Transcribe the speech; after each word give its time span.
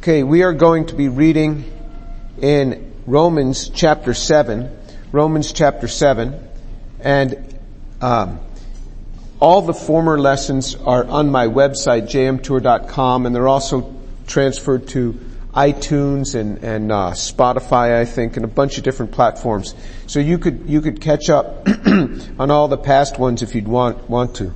Okay, 0.00 0.22
we 0.22 0.44
are 0.44 0.54
going 0.54 0.86
to 0.86 0.94
be 0.94 1.08
reading 1.08 1.62
in 2.40 2.90
Romans 3.04 3.68
chapter 3.68 4.14
7, 4.14 4.74
Romans 5.12 5.52
chapter 5.52 5.88
7, 5.88 6.42
and 7.00 7.58
um, 8.00 8.40
all 9.40 9.60
the 9.60 9.74
former 9.74 10.18
lessons 10.18 10.74
are 10.74 11.04
on 11.04 11.30
my 11.30 11.48
website, 11.48 12.04
jmtour.com, 12.04 13.26
and 13.26 13.36
they're 13.36 13.46
also 13.46 13.94
transferred 14.26 14.88
to 14.88 15.20
iTunes 15.52 16.34
and, 16.34 16.64
and 16.64 16.90
uh, 16.90 17.10
Spotify, 17.10 18.00
I 18.00 18.06
think, 18.06 18.36
and 18.36 18.46
a 18.46 18.48
bunch 18.48 18.78
of 18.78 18.84
different 18.84 19.12
platforms. 19.12 19.74
So 20.06 20.18
you 20.18 20.38
could 20.38 20.62
you 20.66 20.80
could 20.80 21.02
catch 21.02 21.28
up 21.28 21.68
on 21.86 22.50
all 22.50 22.68
the 22.68 22.78
past 22.78 23.18
ones 23.18 23.42
if 23.42 23.54
you'd 23.54 23.68
want 23.68 24.08
want 24.08 24.36
to. 24.36 24.54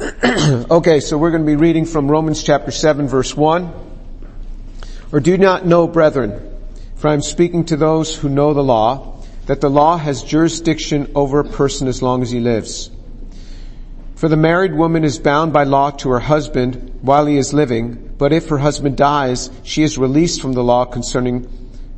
okay, 0.70 1.00
so 1.00 1.18
we're 1.18 1.30
going 1.30 1.42
to 1.42 1.46
be 1.46 1.56
reading 1.56 1.84
from 1.84 2.10
Romans 2.10 2.42
chapter 2.42 2.70
7 2.70 3.06
verse 3.06 3.36
1. 3.36 3.70
Or 5.12 5.20
do 5.20 5.36
not 5.36 5.66
know, 5.66 5.86
brethren, 5.86 6.58
for 6.96 7.08
I 7.08 7.12
am 7.12 7.20
speaking 7.20 7.66
to 7.66 7.76
those 7.76 8.16
who 8.16 8.30
know 8.30 8.54
the 8.54 8.62
law, 8.62 9.22
that 9.44 9.60
the 9.60 9.68
law 9.68 9.98
has 9.98 10.22
jurisdiction 10.22 11.12
over 11.14 11.40
a 11.40 11.44
person 11.44 11.86
as 11.86 12.00
long 12.00 12.22
as 12.22 12.30
he 12.30 12.40
lives. 12.40 12.90
For 14.14 14.28
the 14.28 14.38
married 14.38 14.74
woman 14.74 15.04
is 15.04 15.18
bound 15.18 15.52
by 15.52 15.64
law 15.64 15.90
to 15.90 16.08
her 16.10 16.20
husband 16.20 17.00
while 17.02 17.26
he 17.26 17.36
is 17.36 17.52
living, 17.52 18.14
but 18.16 18.32
if 18.32 18.48
her 18.48 18.58
husband 18.58 18.96
dies, 18.96 19.50
she 19.64 19.82
is 19.82 19.98
released 19.98 20.40
from 20.40 20.54
the 20.54 20.64
law 20.64 20.86
concerning 20.86 21.46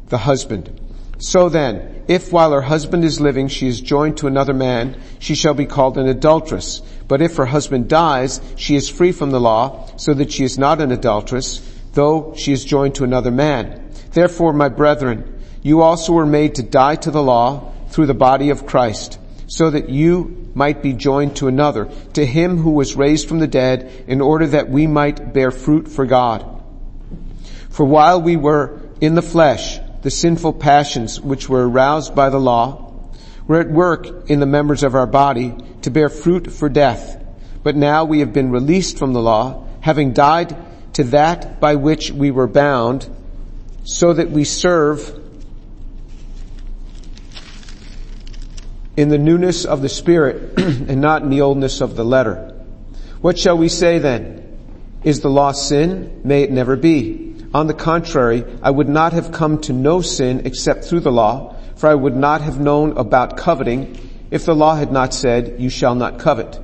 the 0.08 0.18
husband. 0.18 0.80
So 1.18 1.48
then, 1.48 1.91
if 2.08 2.32
while 2.32 2.52
her 2.52 2.62
husband 2.62 3.04
is 3.04 3.20
living 3.20 3.48
she 3.48 3.68
is 3.68 3.80
joined 3.80 4.18
to 4.18 4.26
another 4.26 4.54
man, 4.54 5.00
she 5.18 5.34
shall 5.34 5.54
be 5.54 5.66
called 5.66 5.98
an 5.98 6.08
adulteress. 6.08 6.82
But 7.08 7.22
if 7.22 7.36
her 7.36 7.46
husband 7.46 7.88
dies, 7.88 8.40
she 8.56 8.74
is 8.74 8.88
free 8.88 9.12
from 9.12 9.30
the 9.30 9.40
law, 9.40 9.88
so 9.96 10.14
that 10.14 10.32
she 10.32 10.44
is 10.44 10.58
not 10.58 10.80
an 10.80 10.92
adulteress, 10.92 11.60
though 11.92 12.34
she 12.36 12.52
is 12.52 12.64
joined 12.64 12.96
to 12.96 13.04
another 13.04 13.30
man. 13.30 13.90
Therefore, 14.12 14.52
my 14.52 14.68
brethren, 14.68 15.40
you 15.62 15.82
also 15.82 16.12
were 16.12 16.26
made 16.26 16.56
to 16.56 16.62
die 16.62 16.96
to 16.96 17.10
the 17.10 17.22
law 17.22 17.72
through 17.88 18.06
the 18.06 18.14
body 18.14 18.50
of 18.50 18.66
Christ, 18.66 19.18
so 19.46 19.70
that 19.70 19.88
you 19.88 20.50
might 20.54 20.82
be 20.82 20.92
joined 20.92 21.36
to 21.36 21.48
another, 21.48 21.88
to 22.14 22.26
him 22.26 22.58
who 22.58 22.70
was 22.72 22.96
raised 22.96 23.28
from 23.28 23.38
the 23.38 23.46
dead, 23.46 24.04
in 24.06 24.20
order 24.20 24.46
that 24.46 24.68
we 24.68 24.86
might 24.86 25.32
bear 25.32 25.50
fruit 25.50 25.88
for 25.88 26.06
God. 26.06 26.44
For 27.70 27.84
while 27.84 28.20
we 28.20 28.36
were 28.36 28.80
in 29.00 29.14
the 29.14 29.22
flesh, 29.22 29.78
the 30.02 30.10
sinful 30.10 30.54
passions 30.54 31.20
which 31.20 31.48
were 31.48 31.68
aroused 31.68 32.14
by 32.14 32.28
the 32.28 32.40
law 32.40 32.92
were 33.46 33.60
at 33.60 33.70
work 33.70 34.28
in 34.28 34.40
the 34.40 34.46
members 34.46 34.82
of 34.82 34.94
our 34.94 35.06
body 35.06 35.54
to 35.82 35.90
bear 35.90 36.08
fruit 36.08 36.52
for 36.52 36.68
death. 36.68 37.24
But 37.62 37.76
now 37.76 38.04
we 38.04 38.20
have 38.20 38.32
been 38.32 38.50
released 38.50 38.98
from 38.98 39.12
the 39.12 39.22
law, 39.22 39.66
having 39.80 40.12
died 40.12 40.56
to 40.94 41.04
that 41.04 41.60
by 41.60 41.76
which 41.76 42.10
we 42.10 42.30
were 42.30 42.48
bound, 42.48 43.08
so 43.84 44.12
that 44.12 44.30
we 44.30 44.44
serve 44.44 45.20
in 48.96 49.08
the 49.08 49.18
newness 49.18 49.64
of 49.64 49.82
the 49.82 49.88
Spirit 49.88 50.58
and 50.58 51.00
not 51.00 51.22
in 51.22 51.30
the 51.30 51.40
oldness 51.40 51.80
of 51.80 51.96
the 51.96 52.04
letter. 52.04 52.48
What 53.20 53.38
shall 53.38 53.56
we 53.56 53.68
say 53.68 53.98
then? 53.98 54.40
Is 55.04 55.20
the 55.20 55.30
law 55.30 55.52
sin? 55.52 56.20
May 56.24 56.42
it 56.42 56.50
never 56.50 56.76
be. 56.76 57.31
On 57.54 57.66
the 57.66 57.74
contrary, 57.74 58.44
I 58.62 58.70
would 58.70 58.88
not 58.88 59.12
have 59.12 59.32
come 59.32 59.60
to 59.62 59.72
know 59.72 60.00
sin 60.00 60.42
except 60.46 60.84
through 60.84 61.00
the 61.00 61.12
law, 61.12 61.54
for 61.76 61.88
I 61.88 61.94
would 61.94 62.16
not 62.16 62.40
have 62.40 62.58
known 62.58 62.96
about 62.96 63.36
coveting 63.36 63.98
if 64.30 64.46
the 64.46 64.54
law 64.54 64.74
had 64.74 64.90
not 64.90 65.12
said, 65.12 65.56
you 65.60 65.68
shall 65.68 65.94
not 65.94 66.18
covet. 66.18 66.58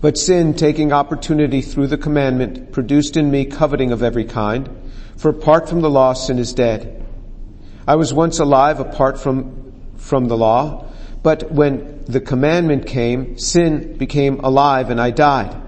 But 0.00 0.16
sin, 0.16 0.54
taking 0.54 0.92
opportunity 0.92 1.62
through 1.62 1.88
the 1.88 1.98
commandment, 1.98 2.70
produced 2.70 3.16
in 3.16 3.30
me 3.30 3.44
coveting 3.46 3.90
of 3.90 4.04
every 4.04 4.24
kind, 4.24 4.70
for 5.16 5.30
apart 5.30 5.68
from 5.68 5.80
the 5.80 5.90
law, 5.90 6.12
sin 6.12 6.38
is 6.38 6.52
dead. 6.52 7.04
I 7.88 7.96
was 7.96 8.14
once 8.14 8.38
alive 8.38 8.78
apart 8.78 9.18
from, 9.18 9.72
from 9.96 10.28
the 10.28 10.36
law, 10.36 10.86
but 11.24 11.50
when 11.50 12.04
the 12.04 12.20
commandment 12.20 12.86
came, 12.86 13.36
sin 13.36 13.96
became 13.96 14.38
alive 14.40 14.90
and 14.90 15.00
I 15.00 15.10
died. 15.10 15.65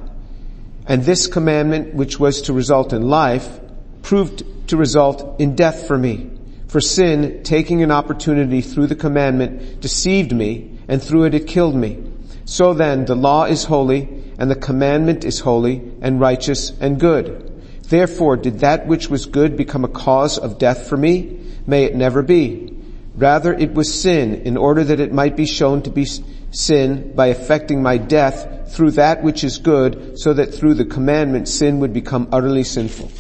And 0.89 1.05
this 1.05 1.27
commandment, 1.27 1.95
which 1.95 2.19
was 2.19 2.43
to 2.43 2.55
result 2.55 2.95
in 2.95 3.03
life, 3.03 3.61
proved 4.01 4.43
to 4.69 4.77
result 4.79 5.39
in 5.39 5.55
death 5.55 5.87
for 5.87 5.99
me. 5.99 6.31
For 6.69 6.81
sin, 6.81 7.43
taking 7.45 7.83
an 7.83 7.91
opportunity 7.91 8.63
through 8.63 8.87
the 8.87 8.97
commandment, 8.97 9.83
deceived 9.83 10.33
me, 10.35 10.79
and 10.89 11.03
through 11.03 11.25
it 11.25 11.35
it 11.35 11.47
killed 11.47 11.75
me. 11.75 12.03
So 12.47 12.73
then, 12.73 13.05
the 13.05 13.15
law 13.15 13.45
is 13.45 13.65
holy, 13.65 14.09
and 14.39 14.51
the 14.51 14.57
commandment 14.57 15.25
is 15.25 15.41
holy, 15.41 15.93
and 16.01 16.21
righteous, 16.21 16.73
and 16.81 16.99
good. 16.99 17.45
Therefore, 17.83 18.39
did 18.39 18.61
that 18.61 18.87
which 18.87 19.11
was 19.11 19.27
good 19.27 19.57
become 19.57 19.85
a 19.85 19.89
cause 19.89 20.39
of 20.39 20.59
death 20.59 20.89
for 20.89 20.97
me? 20.97 21.39
May 21.67 21.85
it 21.85 21.97
never 21.97 22.23
be. 22.23 22.75
Rather, 23.15 23.53
it 23.53 23.75
was 23.75 23.93
sin, 23.93 24.43
in 24.43 24.57
order 24.57 24.85
that 24.85 25.01
it 25.01 25.13
might 25.13 25.37
be 25.37 25.47
shown 25.47 25.83
to 25.83 25.91
be 25.91 26.07
sin 26.51 27.13
by 27.15 27.29
effecting 27.29 27.83
my 27.83 27.99
death 27.99 28.73
through 28.73 28.93
that 28.93 29.23
which 29.23 29.45
is 29.45 29.59
good 29.59 30.19
so 30.19 30.33
that 30.33 30.55
through 30.55 30.75
the 30.75 30.85
commandment 30.85 31.49
sin 31.49 31.81
would 31.81 31.93
become 31.93 32.29
utterly 32.33 32.65
sinful. 32.65 33.11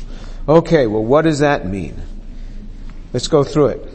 Okay, 0.49 0.87
well 0.87 1.05
what 1.05 1.23
does 1.23 1.41
that 1.41 1.67
mean? 1.67 2.01
Let's 3.13 3.29
go 3.29 3.45
through 3.45 3.69
it. 3.69 3.89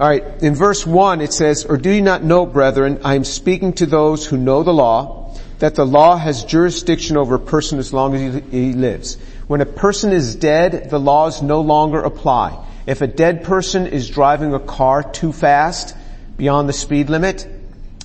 Alright, 0.00 0.42
in 0.42 0.54
verse 0.54 0.86
1 0.86 1.20
it 1.20 1.32
says, 1.32 1.64
Or 1.64 1.76
do 1.76 1.90
you 1.90 2.02
not 2.02 2.22
know, 2.22 2.46
brethren, 2.46 3.00
I 3.04 3.14
am 3.14 3.24
speaking 3.24 3.72
to 3.74 3.86
those 3.86 4.26
who 4.26 4.36
know 4.36 4.62
the 4.62 4.72
law, 4.72 5.36
that 5.58 5.74
the 5.74 5.86
law 5.86 6.16
has 6.16 6.44
jurisdiction 6.44 7.16
over 7.16 7.34
a 7.34 7.40
person 7.40 7.78
as 7.78 7.92
long 7.92 8.14
as 8.14 8.42
he 8.50 8.72
lives. 8.72 9.16
When 9.48 9.60
a 9.60 9.66
person 9.66 10.12
is 10.12 10.36
dead, 10.36 10.88
the 10.90 11.00
laws 11.00 11.42
no 11.42 11.62
longer 11.62 12.00
apply. 12.00 12.64
If 12.86 13.00
a 13.00 13.06
dead 13.06 13.42
person 13.42 13.86
is 13.86 14.08
driving 14.08 14.54
a 14.54 14.60
car 14.60 15.02
too 15.02 15.32
fast, 15.32 15.96
beyond 16.36 16.68
the 16.68 16.72
speed 16.72 17.10
limit, 17.10 17.57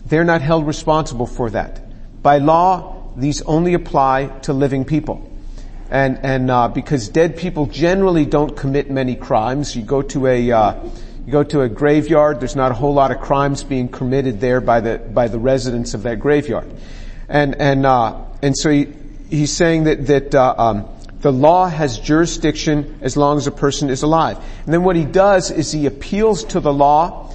they're 0.05 0.23
not 0.23 0.41
held 0.41 0.67
responsible 0.67 1.27
for 1.27 1.49
that. 1.51 1.81
By 2.21 2.37
law, 2.37 3.11
these 3.15 3.41
only 3.43 3.73
apply 3.73 4.27
to 4.43 4.53
living 4.53 4.85
people. 4.85 5.29
And, 5.89 6.19
and 6.23 6.49
uh, 6.49 6.69
because 6.69 7.07
dead 7.09 7.37
people 7.37 7.67
generally 7.67 8.25
don't 8.25 8.55
commit 8.55 8.89
many 8.89 9.15
crimes, 9.15 9.75
you 9.75 9.83
go 9.83 10.01
to 10.01 10.27
a 10.27 10.51
uh, 10.51 10.89
you 11.25 11.31
go 11.31 11.43
to 11.43 11.61
a 11.61 11.69
graveyard. 11.69 12.39
There's 12.39 12.55
not 12.55 12.71
a 12.71 12.73
whole 12.73 12.93
lot 12.93 13.11
of 13.11 13.21
crimes 13.21 13.63
being 13.63 13.87
committed 13.87 14.41
there 14.41 14.59
by 14.59 14.81
the 14.81 14.97
by 14.97 15.27
the 15.27 15.39
residents 15.39 15.93
of 15.93 16.03
that 16.03 16.19
graveyard, 16.19 16.69
and 17.29 17.55
and 17.61 17.85
uh, 17.85 18.19
and 18.41 18.57
so 18.57 18.69
he, 18.69 18.87
he's 19.29 19.51
saying 19.51 19.85
that 19.85 20.07
that 20.07 20.35
uh, 20.35 20.55
um, 20.57 20.89
the 21.21 21.31
law 21.31 21.69
has 21.69 21.97
jurisdiction 21.99 22.99
as 23.01 23.15
long 23.15 23.37
as 23.37 23.47
a 23.47 23.51
person 23.51 23.89
is 23.89 24.03
alive. 24.03 24.37
And 24.65 24.73
then 24.73 24.83
what 24.83 24.97
he 24.97 25.05
does 25.05 25.49
is 25.49 25.71
he 25.71 25.85
appeals 25.85 26.43
to 26.45 26.59
the 26.59 26.73
law 26.73 27.33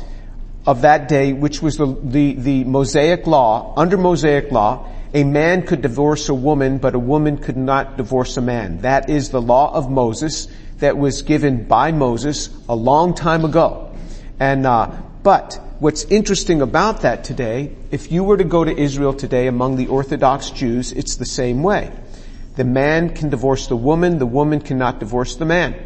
of 0.68 0.82
that 0.82 1.08
day, 1.08 1.32
which 1.32 1.62
was 1.62 1.78
the, 1.78 1.86
the, 2.02 2.34
the 2.34 2.64
Mosaic 2.64 3.26
law, 3.26 3.72
under 3.74 3.96
Mosaic 3.96 4.52
law, 4.52 4.86
a 5.14 5.24
man 5.24 5.62
could 5.62 5.80
divorce 5.80 6.28
a 6.28 6.34
woman, 6.34 6.76
but 6.76 6.94
a 6.94 6.98
woman 6.98 7.38
could 7.38 7.56
not 7.56 7.96
divorce 7.96 8.36
a 8.36 8.42
man. 8.42 8.82
That 8.82 9.08
is 9.08 9.30
the 9.30 9.40
law 9.40 9.72
of 9.72 9.90
Moses 9.90 10.46
that 10.80 10.98
was 10.98 11.22
given 11.22 11.64
by 11.64 11.92
Moses 11.92 12.50
a 12.68 12.76
long 12.76 13.14
time 13.14 13.46
ago. 13.46 13.96
And, 14.38 14.66
uh, 14.66 14.90
but 15.22 15.58
what's 15.78 16.04
interesting 16.04 16.60
about 16.60 17.00
that 17.00 17.24
today, 17.24 17.74
if 17.90 18.12
you 18.12 18.22
were 18.22 18.36
to 18.36 18.44
go 18.44 18.62
to 18.62 18.78
Israel 18.78 19.14
today 19.14 19.46
among 19.46 19.76
the 19.76 19.86
Orthodox 19.86 20.50
Jews, 20.50 20.92
it's 20.92 21.16
the 21.16 21.24
same 21.24 21.62
way. 21.62 21.90
The 22.56 22.64
man 22.64 23.14
can 23.14 23.30
divorce 23.30 23.68
the 23.68 23.76
woman, 23.76 24.18
the 24.18 24.26
woman 24.26 24.60
cannot 24.60 25.00
divorce 25.00 25.36
the 25.36 25.46
man. 25.46 25.76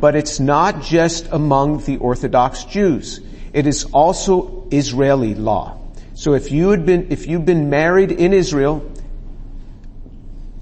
But 0.00 0.16
it's 0.16 0.40
not 0.40 0.82
just 0.82 1.28
among 1.30 1.84
the 1.84 1.98
Orthodox 1.98 2.64
Jews. 2.64 3.20
It 3.56 3.66
is 3.66 3.84
also 3.86 4.68
Israeli 4.70 5.34
law. 5.34 5.78
So 6.12 6.34
if 6.34 6.52
you 6.52 6.68
had 6.68 6.84
been, 6.84 7.06
if 7.10 7.26
you've 7.26 7.46
been 7.46 7.70
married 7.70 8.12
in 8.12 8.34
Israel, 8.34 8.92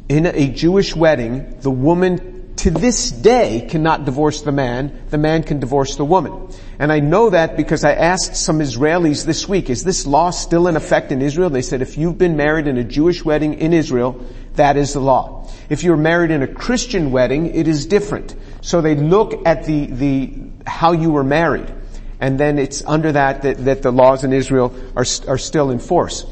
in 0.09 0.27
a 0.27 0.47
Jewish 0.47 0.95
wedding, 0.95 1.59
the 1.59 1.73
woman 1.73 2.55
to 2.59 2.71
this 2.71 3.11
day 3.11 3.67
cannot 3.69 4.05
divorce 4.05 4.43
the 4.43 4.53
man, 4.53 5.07
the 5.11 5.19
man 5.19 5.43
can 5.43 5.59
divorce 5.59 5.97
the 5.97 6.05
woman. 6.05 6.49
And 6.79 6.93
I 6.93 7.01
know 7.01 7.31
that 7.31 7.57
because 7.57 7.83
I 7.83 7.95
asked 7.95 8.37
some 8.37 8.61
Israelis 8.61 9.27
this 9.27 9.49
week, 9.49 9.71
is 9.71 9.83
this 9.83 10.07
law 10.07 10.31
still 10.31 10.69
in 10.69 10.77
effect 10.77 11.11
in 11.11 11.21
Israel? 11.21 11.51
They 11.51 11.63
said 11.63 11.83
if 11.83 11.99
you've 11.99 12.17
been 12.17 12.37
married 12.37 12.69
in 12.69 12.79
a 12.79 12.85
Jewish 12.85 13.25
wedding 13.25 13.55
in 13.55 13.73
Israel, 13.73 14.25
that 14.55 14.77
is 14.77 14.93
the 14.93 15.01
law. 15.01 15.51
If 15.69 15.83
you're 15.83 15.97
married 15.97 16.31
in 16.31 16.45
a 16.45 16.47
Christian 16.47 17.11
wedding, 17.11 17.57
it 17.57 17.67
is 17.67 17.87
different. 17.87 18.37
So 18.61 18.83
they 18.83 18.95
look 18.95 19.45
at 19.49 19.65
the, 19.65 19.87
the, 19.87 20.33
how 20.65 20.93
you 20.93 21.11
were 21.11 21.25
married 21.25 21.75
and 22.21 22.39
then 22.39 22.59
it's 22.59 22.83
under 22.85 23.13
that 23.13 23.43
that, 23.43 23.65
that 23.65 23.83
the 23.83 23.93
laws 23.93 24.25
in 24.25 24.33
Israel 24.33 24.75
are, 24.97 25.05
are 25.29 25.39
still 25.39 25.71
in 25.71 25.79
force. 25.79 26.27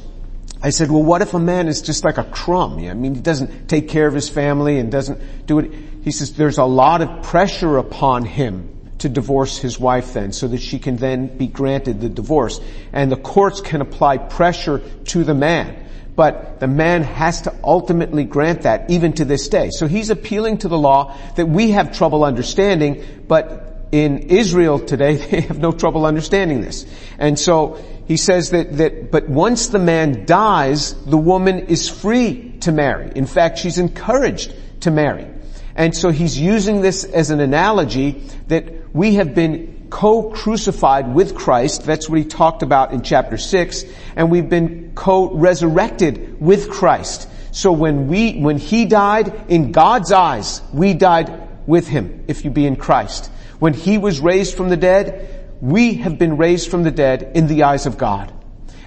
I 0.62 0.70
said, 0.70 0.90
well, 0.90 1.02
what 1.02 1.23
if 1.23 1.34
a 1.34 1.40
man 1.40 1.67
is 1.67 1.82
just 1.82 2.05
like 2.05 2.19
a 2.19 2.25
crumb? 2.25 2.79
I 2.79 2.94
mean, 2.94 3.17
he 3.17 3.20
doesn't 3.20 3.69
take 3.69 3.88
care 3.88 4.06
of 4.06 4.14
his 4.14 4.29
family 4.29 4.79
and 4.79 4.93
doesn't 4.93 5.46
do 5.46 5.58
it. 5.58 5.73
He 6.02 6.12
says 6.12 6.34
there's 6.34 6.58
a 6.58 6.64
lot 6.64 7.02
of 7.02 7.25
pressure 7.25 7.79
upon 7.79 8.25
him 8.25 8.69
to 8.99 9.08
divorce 9.08 9.58
his 9.58 9.81
wife 9.81 10.12
then 10.12 10.32
so 10.32 10.46
that 10.46 10.61
she 10.61 10.79
can 10.79 10.96
then 10.96 11.37
be 11.37 11.49
granted 11.49 12.00
the 12.00 12.08
divorce. 12.08 12.61
And 12.93 13.11
the 13.11 13.17
courts 13.17 13.61
can 13.61 13.81
apply 13.81 14.19
pressure 14.19 14.78
to 15.06 15.25
the 15.25 15.35
man. 15.35 15.88
But 16.14 16.61
the 16.61 16.69
man 16.69 17.02
has 17.02 17.43
to 17.43 17.55
ultimately 17.64 18.23
grant 18.23 18.62
that 18.62 18.90
even 18.90 19.14
to 19.14 19.25
this 19.25 19.49
day. 19.49 19.70
So 19.70 19.88
he's 19.88 20.11
appealing 20.11 20.58
to 20.58 20.69
the 20.69 20.78
law 20.78 21.17
that 21.35 21.46
we 21.46 21.73
have 21.73 21.96
trouble 21.96 22.23
understanding, 22.23 23.25
but 23.26 23.71
in 23.92 24.18
Israel 24.30 24.80
today, 24.80 25.16
they 25.30 25.42
have 25.42 25.58
no 25.58 25.70
trouble 25.70 26.06
understanding 26.06 26.62
this. 26.62 26.86
And 27.18 27.38
so 27.38 27.78
he 28.08 28.16
says 28.16 28.50
that, 28.50 28.78
that, 28.78 29.10
but 29.12 29.28
once 29.28 29.68
the 29.68 29.78
man 29.78 30.24
dies, 30.26 30.94
the 31.04 31.18
woman 31.18 31.66
is 31.66 31.88
free 31.88 32.56
to 32.60 32.72
marry. 32.72 33.12
In 33.14 33.26
fact, 33.26 33.58
she's 33.58 33.78
encouraged 33.78 34.52
to 34.80 34.90
marry. 34.90 35.28
And 35.74 35.96
so 35.96 36.10
he's 36.10 36.38
using 36.38 36.80
this 36.80 37.04
as 37.04 37.30
an 37.30 37.40
analogy 37.40 38.22
that 38.48 38.94
we 38.94 39.14
have 39.14 39.34
been 39.34 39.86
co-crucified 39.88 41.14
with 41.14 41.34
Christ. 41.34 41.84
That's 41.84 42.08
what 42.08 42.18
he 42.18 42.24
talked 42.24 42.62
about 42.62 42.92
in 42.92 43.02
chapter 43.02 43.38
6. 43.38 43.84
And 44.16 44.30
we've 44.30 44.48
been 44.48 44.92
co-resurrected 44.94 46.40
with 46.40 46.70
Christ. 46.70 47.28
So 47.52 47.72
when 47.72 48.08
we, 48.08 48.38
when 48.40 48.56
he 48.56 48.86
died, 48.86 49.50
in 49.50 49.72
God's 49.72 50.10
eyes, 50.10 50.62
we 50.72 50.94
died 50.94 51.41
with 51.67 51.88
him, 51.88 52.25
if 52.29 52.44
you 52.44 52.50
be 52.50 52.67
in 52.67 52.76
Christ. 52.76 53.31
When 53.59 53.75
he 53.75 53.99
was 53.99 54.20
raised 54.20 54.56
from 54.56 54.69
the 54.69 54.76
dead, 54.76 55.56
we 55.61 55.94
have 55.94 56.19
been 56.19 56.37
raised 56.37 56.70
from 56.70 56.82
the 56.82 56.91
dead 56.91 57.32
in 57.35 57.47
the 57.47 57.62
eyes 57.64 57.87
of 57.87 57.99
God. 57.99 58.32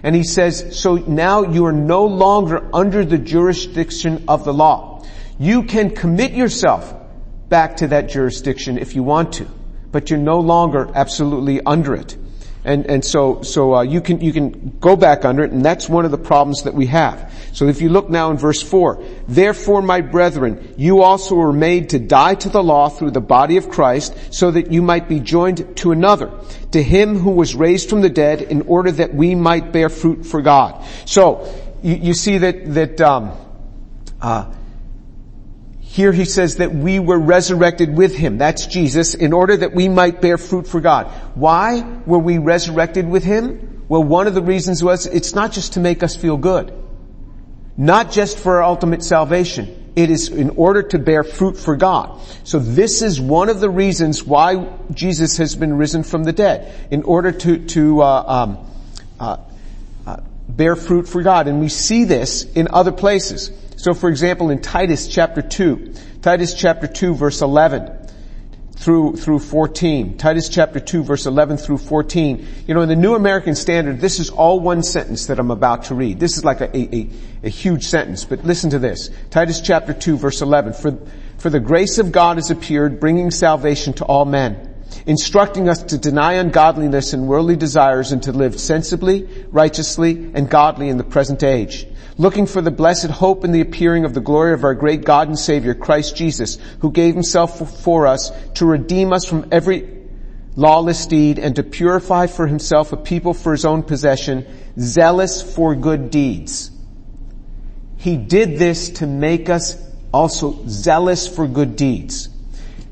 And 0.04 0.16
he 0.16 0.24
says, 0.24 0.78
so 0.78 0.96
now 0.96 1.44
you 1.44 1.66
are 1.66 1.72
no 1.72 2.06
longer 2.06 2.70
under 2.74 3.06
the 3.06 3.18
jurisdiction 3.18 4.26
of 4.28 4.44
the 4.44 4.54
law. 4.54 5.04
You 5.40 5.64
can 5.64 5.90
commit 5.90 6.34
yourself 6.34 6.94
back 7.50 7.78
to 7.78 7.88
that 7.88 8.10
jurisdiction 8.10 8.78
if 8.78 8.96
you 8.96 9.04
want 9.04 9.34
to, 9.34 9.48
but 9.92 10.10
you're 10.10 10.20
no 10.20 10.40
longer 10.42 10.92
absolutely 10.94 11.62
under 11.62 11.96
it. 11.96 12.18
And, 12.66 12.88
and 12.88 13.06
so, 13.06 13.44
so, 13.44 13.76
uh, 13.76 13.82
you 13.84 14.02
can, 14.02 14.22
you 14.22 14.34
can 14.34 14.78
go 14.80 14.96
back 14.96 15.24
under 15.24 15.44
it, 15.44 15.52
and 15.52 15.64
that's 15.64 15.88
one 15.88 16.04
of 16.04 16.10
the 16.10 16.18
problems 16.18 16.64
that 16.64 16.74
we 16.74 16.88
have. 16.88 17.32
So 17.54 17.68
if 17.68 17.80
you 17.80 17.90
look 17.90 18.10
now 18.10 18.32
in 18.32 18.38
verse 18.38 18.60
4, 18.60 19.04
therefore 19.28 19.84
my 19.84 20.02
brethren, 20.02 20.74
you 20.76 21.04
also 21.04 21.36
were 21.36 21.54
made 21.54 21.92
to 21.92 22.00
die 22.00 22.34
to 22.34 22.50
the 22.50 22.64
law 22.64 22.90
through 22.90 23.12
the 23.12 23.22
body 23.22 23.58
of 23.58 23.70
Christ, 23.70 24.16
so 24.34 24.50
that 24.50 24.72
you 24.72 24.82
might 24.82 25.08
be 25.08 25.20
joined 25.20 25.78
to 25.78 25.92
another, 25.92 26.32
to 26.72 26.82
him 26.82 27.20
who 27.20 27.32
was 27.32 27.54
raised 27.54 27.88
from 27.88 28.02
the 28.02 28.10
dead, 28.10 28.42
in 28.42 28.64
order 28.64 28.92
that 28.94 29.14
we 29.14 29.36
might 29.36 29.72
bear 29.72 29.90
fruit 29.90 30.26
for 30.26 30.42
God. 30.42 30.84
So, 31.06 31.48
you, 31.84 31.96
you 31.96 32.14
see 32.16 32.40
that, 32.40 32.74
that, 32.74 33.00
um, 33.00 33.32
uh, 34.20 34.52
here 35.96 36.12
he 36.12 36.26
says 36.26 36.58
that 36.58 36.76
we 36.76 37.00
were 37.00 37.18
resurrected 37.18 37.96
with 37.96 38.18
him. 38.18 38.38
That's 38.38 38.68
Jesus 38.68 39.14
in 39.16 39.32
order 39.32 39.56
that 39.56 39.74
we 39.74 39.88
might 39.88 40.20
bear 40.20 40.38
fruit 40.38 40.68
for 40.68 40.82
God. 40.82 41.08
Why 41.36 41.84
were 42.06 42.20
we 42.20 42.38
resurrected 42.38 43.08
with 43.08 43.24
him? 43.24 43.86
Well, 43.88 44.04
one 44.04 44.28
of 44.28 44.34
the 44.34 44.42
reasons 44.42 44.84
was 44.84 45.06
it's 45.06 45.34
not 45.34 45.54
just 45.54 45.74
to 45.74 45.80
make 45.80 46.04
us 46.04 46.14
feel 46.14 46.36
good. 46.36 46.74
Not 47.78 48.12
just 48.12 48.38
for 48.38 48.58
our 48.58 48.64
ultimate 48.64 49.06
salvation. 49.06 49.94
It 49.96 50.10
is 50.10 50.28
in 50.28 50.50
order 50.50 50.84
to 50.84 51.00
bear 51.00 51.24
fruit 51.24 51.56
for 51.56 51.78
God. 51.78 52.20
So 52.44 52.60
this 52.60 53.02
is 53.02 53.22
one 53.22 53.48
of 53.48 53.62
the 53.62 53.70
reasons 53.70 54.22
why 54.22 54.68
Jesus 54.92 55.38
has 55.38 55.56
been 55.56 55.78
risen 55.78 56.04
from 56.04 56.26
the 56.26 56.34
dead. 56.34 56.90
In 56.92 57.04
order 57.04 57.32
to, 57.32 57.66
to, 57.68 58.02
uh, 58.02 58.24
um, 58.28 58.68
uh, 59.18 59.38
uh, 60.06 60.18
bear 60.50 60.76
fruit 60.76 61.08
for 61.08 61.24
God. 61.24 61.48
And 61.48 61.62
we 61.62 61.70
see 61.70 62.04
this 62.04 62.44
in 62.44 62.68
other 62.70 62.92
places. 62.92 63.50
So 63.78 63.94
for 63.94 64.10
example, 64.10 64.50
in 64.50 64.62
Titus 64.62 65.08
chapter 65.08 65.42
2, 65.42 65.94
Titus 66.22 66.54
chapter 66.54 66.88
2 66.88 67.16
verse 67.16 67.42
11 67.42 68.08
through, 68.74 69.16
through 69.16 69.40
14, 69.40 70.18
Titus 70.18 70.50
chapter 70.50 70.80
2 70.80 71.04
verse 71.04 71.26
11 71.26 71.58
through 71.58 71.78
14, 71.78 72.48
you 72.68 72.74
know, 72.74 72.82
in 72.82 72.90
the 72.90 72.96
New 72.96 73.16
American 73.16 73.56
Standard, 73.56 74.00
this 74.00 74.20
is 74.20 74.30
all 74.30 74.60
one 74.60 74.84
sentence 74.84 75.28
that 75.28 75.40
I'm 75.40 75.52
about 75.52 75.86
to 75.86 75.96
read. 75.96 76.20
This 76.20 76.38
is 76.38 76.46
like 76.46 76.62
a, 76.62 76.78
a, 76.78 77.10
a 77.44 77.50
huge 77.50 77.86
sentence, 77.86 78.26
but 78.26 78.44
listen 78.44 78.70
to 78.72 78.80
this. 78.80 79.10
Titus 79.30 79.62
chapter 79.62 79.94
2 79.94 80.18
verse 80.18 80.42
11, 80.42 80.74
for, 80.74 80.98
for 81.38 81.50
the 81.50 81.60
grace 81.60 81.98
of 81.98 82.12
God 82.12 82.38
has 82.38 82.52
appeared, 82.52 83.00
bringing 83.00 83.32
salvation 83.32 83.94
to 83.94 84.06
all 84.06 84.26
men 84.26 84.75
instructing 85.06 85.70
us 85.70 85.84
to 85.84 85.98
deny 85.98 86.34
ungodliness 86.34 87.14
and 87.14 87.28
worldly 87.28 87.56
desires 87.56 88.12
and 88.12 88.24
to 88.24 88.32
live 88.32 88.60
sensibly, 88.60 89.28
righteously, 89.52 90.32
and 90.34 90.50
godly 90.50 90.90
in 90.90 90.98
the 90.98 91.04
present 91.04 91.44
age, 91.44 91.88
looking 92.18 92.46
for 92.46 92.62
the 92.62 92.72
blessed 92.72 93.10
hope 93.10 93.44
and 93.44 93.54
the 93.54 93.62
appearing 93.62 94.06
of 94.06 94.14
the 94.14 94.22
glory 94.22 94.54
of 94.54 94.64
our 94.64 94.74
great 94.74 95.04
God 95.04 95.28
and 95.28 95.38
Savior, 95.38 95.74
Christ 95.74 96.16
Jesus, 96.16 96.58
who 96.80 96.92
gave 96.92 97.14
himself 97.14 97.82
for 97.82 98.08
us 98.08 98.32
to 98.56 98.66
redeem 98.66 99.14
us 99.14 99.26
from 99.26 99.48
every 99.52 99.96
lawless 100.56 101.06
deed 101.06 101.38
and 101.38 101.56
to 101.56 101.64
purify 101.64 102.28
for 102.28 102.48
himself 102.48 102.94
a 102.94 102.98
people 102.98 103.34
for 103.34 103.52
his 103.52 103.66
own 103.66 103.84
possession, 103.84 104.46
zealous 104.80 105.42
for 105.42 105.76
good 105.76 106.10
deeds. 106.10 106.72
He 107.98 108.18
did 108.18 108.60
this 108.60 108.90
to 108.90 109.08
make 109.08 109.50
us 109.50 109.82
also 110.14 110.64
zealous 110.68 111.28
for 111.28 111.48
good 111.48 111.76
deeds. 111.76 112.30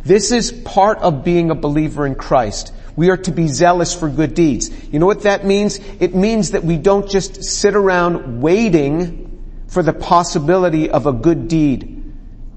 This 0.06 0.32
is 0.32 0.52
part 0.52 1.00
of 1.00 1.24
being 1.24 1.50
a 1.50 1.56
believer 1.56 2.06
in 2.06 2.16
Christ. 2.16 2.74
We 2.96 3.10
are 3.10 3.18
to 3.18 3.32
be 3.32 3.48
zealous 3.48 3.94
for 3.94 4.10
good 4.10 4.34
deeds. 4.34 4.70
You 4.92 5.00
know 5.00 5.06
what 5.06 5.24
that 5.24 5.46
means? 5.46 5.80
It 6.00 6.14
means 6.14 6.52
that 6.52 6.64
we 6.64 6.78
don't 6.78 7.10
just 7.10 7.44
sit 7.44 7.76
around 7.76 8.42
waiting 8.42 9.30
for 9.68 9.82
the 9.82 9.94
possibility 9.94 10.90
of 10.90 11.08
a 11.08 11.14
good 11.14 11.48
deed 11.48 12.14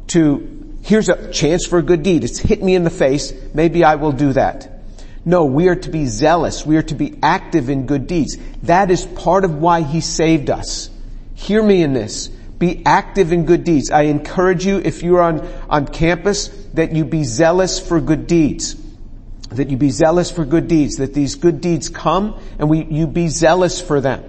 to, 0.08 0.76
here's 0.82 1.08
a 1.08 1.32
chance 1.32 1.66
for 1.66 1.78
a 1.78 1.82
good 1.82 2.02
deed. 2.02 2.24
It's 2.24 2.38
hit 2.38 2.62
me 2.62 2.74
in 2.74 2.84
the 2.84 2.90
face. 2.90 3.32
Maybe 3.54 3.84
I 3.84 3.94
will 3.94 4.12
do 4.12 4.32
that. 4.34 4.72
No, 5.24 5.46
we 5.46 5.68
are 5.68 5.76
to 5.76 5.90
be 5.90 6.06
zealous. 6.06 6.64
We 6.66 6.76
are 6.76 6.82
to 6.82 6.94
be 6.94 7.18
active 7.22 7.68
in 7.70 7.86
good 7.86 8.06
deeds. 8.06 8.36
That 8.64 8.90
is 8.90 9.04
part 9.04 9.44
of 9.44 9.56
why 9.56 9.82
He 9.82 10.00
saved 10.00 10.50
us. 10.50 10.90
Hear 11.34 11.62
me 11.62 11.82
in 11.82 11.94
this. 11.94 12.30
Be 12.58 12.82
active 12.86 13.32
in 13.32 13.44
good 13.44 13.64
deeds. 13.64 13.90
I 13.90 14.02
encourage 14.02 14.64
you, 14.64 14.78
if 14.78 15.02
you're 15.02 15.20
on, 15.20 15.46
on 15.68 15.86
campus, 15.86 16.48
that 16.74 16.92
you 16.92 17.04
be 17.04 17.24
zealous 17.24 17.78
for 17.78 18.00
good 18.00 18.26
deeds. 18.26 18.76
That 19.50 19.68
you 19.68 19.76
be 19.76 19.90
zealous 19.90 20.30
for 20.30 20.44
good 20.44 20.68
deeds. 20.68 20.96
That 20.96 21.12
these 21.12 21.34
good 21.34 21.60
deeds 21.60 21.88
come 21.88 22.40
and 22.58 22.70
we, 22.70 22.84
you 22.84 23.06
be 23.06 23.28
zealous 23.28 23.80
for 23.80 24.00
them. 24.00 24.24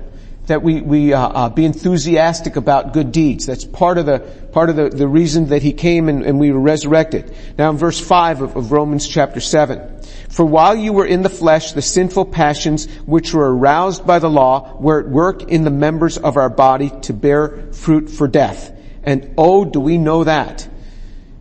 That 0.47 0.63
we, 0.63 0.81
we, 0.81 1.13
uh, 1.13 1.19
uh, 1.19 1.49
be 1.49 1.65
enthusiastic 1.65 2.55
about 2.55 2.93
good 2.93 3.11
deeds. 3.11 3.45
That's 3.45 3.65
part 3.65 3.97
of 3.97 4.05
the, 4.05 4.19
part 4.51 4.69
of 4.69 4.75
the, 4.75 4.89
the 4.89 5.07
reason 5.07 5.47
that 5.49 5.61
he 5.61 5.73
came 5.73 6.07
and, 6.09 6.23
and 6.23 6.39
we 6.39 6.51
were 6.51 6.59
resurrected. 6.59 7.35
Now 7.57 7.69
in 7.69 7.77
verse 7.77 7.99
5 7.99 8.41
of, 8.41 8.55
of 8.55 8.71
Romans 8.71 9.07
chapter 9.07 9.41
7. 9.41 10.01
For 10.29 10.45
while 10.45 10.75
you 10.75 10.93
were 10.93 11.05
in 11.05 11.21
the 11.21 11.29
flesh, 11.29 11.73
the 11.73 11.81
sinful 11.81 12.25
passions 12.25 12.85
which 13.05 13.33
were 13.33 13.55
aroused 13.55 14.07
by 14.07 14.19
the 14.19 14.29
law 14.29 14.77
were 14.79 15.01
at 15.01 15.09
work 15.09 15.43
in 15.43 15.63
the 15.63 15.71
members 15.71 16.17
of 16.17 16.37
our 16.37 16.49
body 16.49 16.91
to 17.01 17.13
bear 17.13 17.71
fruit 17.73 18.09
for 18.09 18.27
death. 18.27 18.71
And 19.03 19.33
oh, 19.37 19.65
do 19.65 19.79
we 19.79 19.97
know 19.97 20.23
that? 20.23 20.67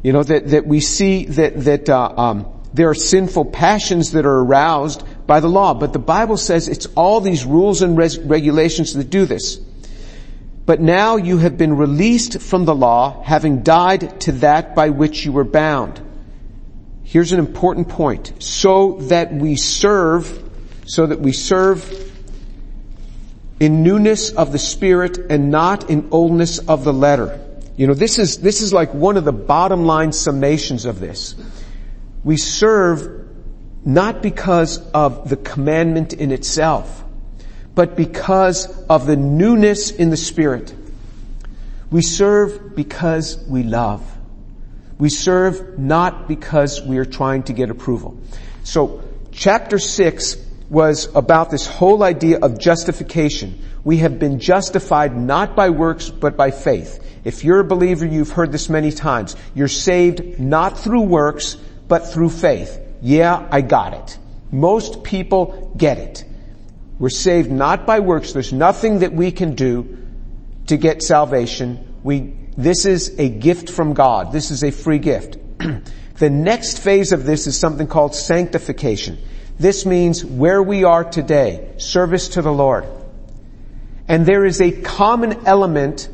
You 0.03 0.12
know, 0.12 0.23
that, 0.23 0.49
that 0.49 0.67
we 0.67 0.81
see 0.81 1.27
that, 1.27 1.65
that, 1.65 1.89
uh, 1.89 2.13
um, 2.17 2.56
there 2.77 2.91
are 2.91 2.94
sinful 2.94 3.46
passions 3.46 4.13
that 4.13 4.27
are 4.27 4.39
aroused 4.41 5.03
by 5.26 5.40
the 5.40 5.48
law. 5.48 5.74
But 5.74 5.92
the 5.92 5.98
Bible 5.98 6.36
says 6.36 6.68
it's 6.68 6.86
all 6.94 7.20
these 7.20 7.44
rules 7.44 7.82
and 7.82 7.96
res- 7.96 8.18
regulations 8.18 8.94
that 8.94 9.10
do 9.10 9.26
this. 9.26 9.60
But 10.66 10.80
now 10.80 11.16
you 11.16 11.38
have 11.38 11.56
been 11.56 11.76
released 11.76 12.40
from 12.40 12.64
the 12.64 12.74
law, 12.74 13.22
having 13.22 13.62
died 13.62 14.20
to 14.22 14.32
that 14.32 14.74
by 14.74 14.90
which 14.90 15.24
you 15.24 15.32
were 15.32 15.44
bound. 15.44 16.00
Here's 17.04 17.30
an 17.30 17.38
important 17.38 17.88
point. 17.88 18.42
So 18.42 18.98
that 19.02 19.32
we 19.32 19.56
serve, 19.56 20.42
so 20.84 21.06
that 21.06 21.20
we 21.20 21.32
serve 21.32 22.12
in 23.60 23.84
newness 23.84 24.30
of 24.30 24.50
the 24.50 24.58
spirit 24.58 25.18
and 25.30 25.50
not 25.50 25.88
in 25.88 26.08
oldness 26.10 26.58
of 26.58 26.84
the 26.84 26.92
letter. 26.92 27.40
You 27.76 27.86
know, 27.86 27.94
this 27.94 28.18
is, 28.18 28.38
this 28.38 28.60
is 28.60 28.72
like 28.72 28.92
one 28.92 29.16
of 29.16 29.24
the 29.24 29.32
bottom 29.32 29.86
line 29.86 30.10
summations 30.10 30.84
of 30.84 30.98
this. 30.98 31.34
We 32.24 32.36
serve 32.38 33.25
not 33.86 34.20
because 34.20 34.78
of 34.90 35.31
the 35.31 35.36
commandment 35.36 36.12
in 36.12 36.32
itself, 36.32 37.05
but 37.76 37.96
because 37.96 38.66
of 38.88 39.06
the 39.06 39.16
newness 39.16 39.93
in 39.93 40.10
the 40.10 40.16
spirit. 40.16 40.74
We 41.90 42.02
serve 42.02 42.74
because 42.74 43.38
we 43.46 43.62
love. 43.62 44.05
We 44.98 45.08
serve 45.08 45.78
not 45.78 46.26
because 46.26 46.82
we 46.82 46.98
are 46.98 47.05
trying 47.05 47.44
to 47.44 47.52
get 47.52 47.70
approval. 47.70 48.19
So 48.64 49.02
chapter 49.31 49.78
six 49.78 50.36
was 50.69 51.08
about 51.14 51.50
this 51.50 51.66
whole 51.66 52.02
idea 52.02 52.40
of 52.40 52.58
justification. 52.58 53.62
We 53.84 53.98
have 53.98 54.19
been 54.19 54.40
justified 54.40 55.16
not 55.16 55.55
by 55.55 55.70
works, 55.70 56.10
but 56.10 56.36
by 56.36 56.50
faith. 56.50 57.02
If 57.22 57.44
you're 57.44 57.60
a 57.60 57.64
believer, 57.64 58.05
you've 58.05 58.31
heard 58.31 58.50
this 58.50 58.69
many 58.69 58.90
times. 58.90 59.36
You're 59.55 59.69
saved 59.69 60.40
not 60.40 60.78
through 60.78 61.02
works, 61.02 61.56
but 61.86 62.08
through 62.08 62.31
faith. 62.31 62.81
Yeah, 63.03 63.46
I 63.50 63.60
got 63.60 63.94
it. 63.94 64.19
Most 64.50 65.03
people 65.03 65.72
get 65.76 65.98
it. 65.98 66.24
We're 66.98 67.10
saved 67.10 67.50
not 67.50 67.86
by 67.86 68.00
works. 68.00 68.32
There's 68.32 68.53
nothing 68.53 69.00
that 69.00 69.12
we 69.12 69.32
can 69.32 69.55
do 69.55 69.98
to 70.69 70.76
get 70.76 71.03
salvation. 71.03 71.94
We 72.03 72.34
this 72.56 72.86
is 72.86 73.19
a 73.19 73.29
gift 73.29 73.69
from 73.69 73.93
God. 73.93 74.32
This 74.32 74.50
is 74.50 74.65
a 74.65 74.70
free 74.70 74.98
gift. 74.98 75.36
the 76.15 76.31
next 76.31 76.79
phase 76.79 77.12
of 77.12 77.24
this 77.24 77.46
is 77.46 77.58
something 77.58 77.86
called 77.86 78.15
sanctification. 78.15 79.19
This 79.58 79.84
means 79.84 80.24
where 80.24 80.62
we 80.62 80.84
are 80.84 81.05
today, 81.05 81.74
service 81.76 82.29
to 82.31 82.43
the 82.43 82.53
Lord. 82.53 82.86
And 84.08 84.24
there 84.24 84.44
is 84.44 84.60
a 84.60 84.70
common 84.70 85.46
element 85.46 86.08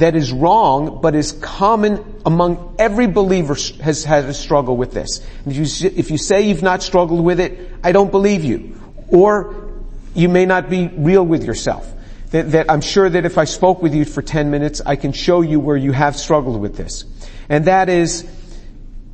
that 0.00 0.16
is 0.16 0.32
wrong, 0.32 1.00
but 1.00 1.14
is 1.14 1.32
common 1.32 2.20
among 2.26 2.76
every 2.78 3.06
believer 3.06 3.56
has 3.82 4.04
had 4.04 4.24
a 4.24 4.34
struggle 4.34 4.76
with 4.76 4.92
this. 4.92 5.26
If 5.46 5.56
you, 5.56 5.90
if 5.96 6.10
you 6.10 6.18
say 6.18 6.42
you've 6.42 6.62
not 6.62 6.82
struggled 6.82 7.24
with 7.24 7.40
it, 7.40 7.72
I 7.82 7.92
don't 7.92 8.10
believe 8.10 8.44
you. 8.44 8.80
Or 9.08 9.72
you 10.14 10.28
may 10.28 10.46
not 10.46 10.68
be 10.68 10.88
real 10.88 11.24
with 11.24 11.44
yourself. 11.44 11.94
That, 12.30 12.52
that 12.52 12.70
I'm 12.70 12.82
sure 12.82 13.08
that 13.08 13.24
if 13.24 13.38
I 13.38 13.44
spoke 13.44 13.80
with 13.80 13.94
you 13.94 14.04
for 14.04 14.20
10 14.20 14.50
minutes, 14.50 14.82
I 14.84 14.96
can 14.96 15.12
show 15.12 15.40
you 15.40 15.60
where 15.60 15.76
you 15.76 15.92
have 15.92 16.16
struggled 16.16 16.60
with 16.60 16.76
this. 16.76 17.04
And 17.48 17.64
that 17.64 17.88
is 17.88 18.26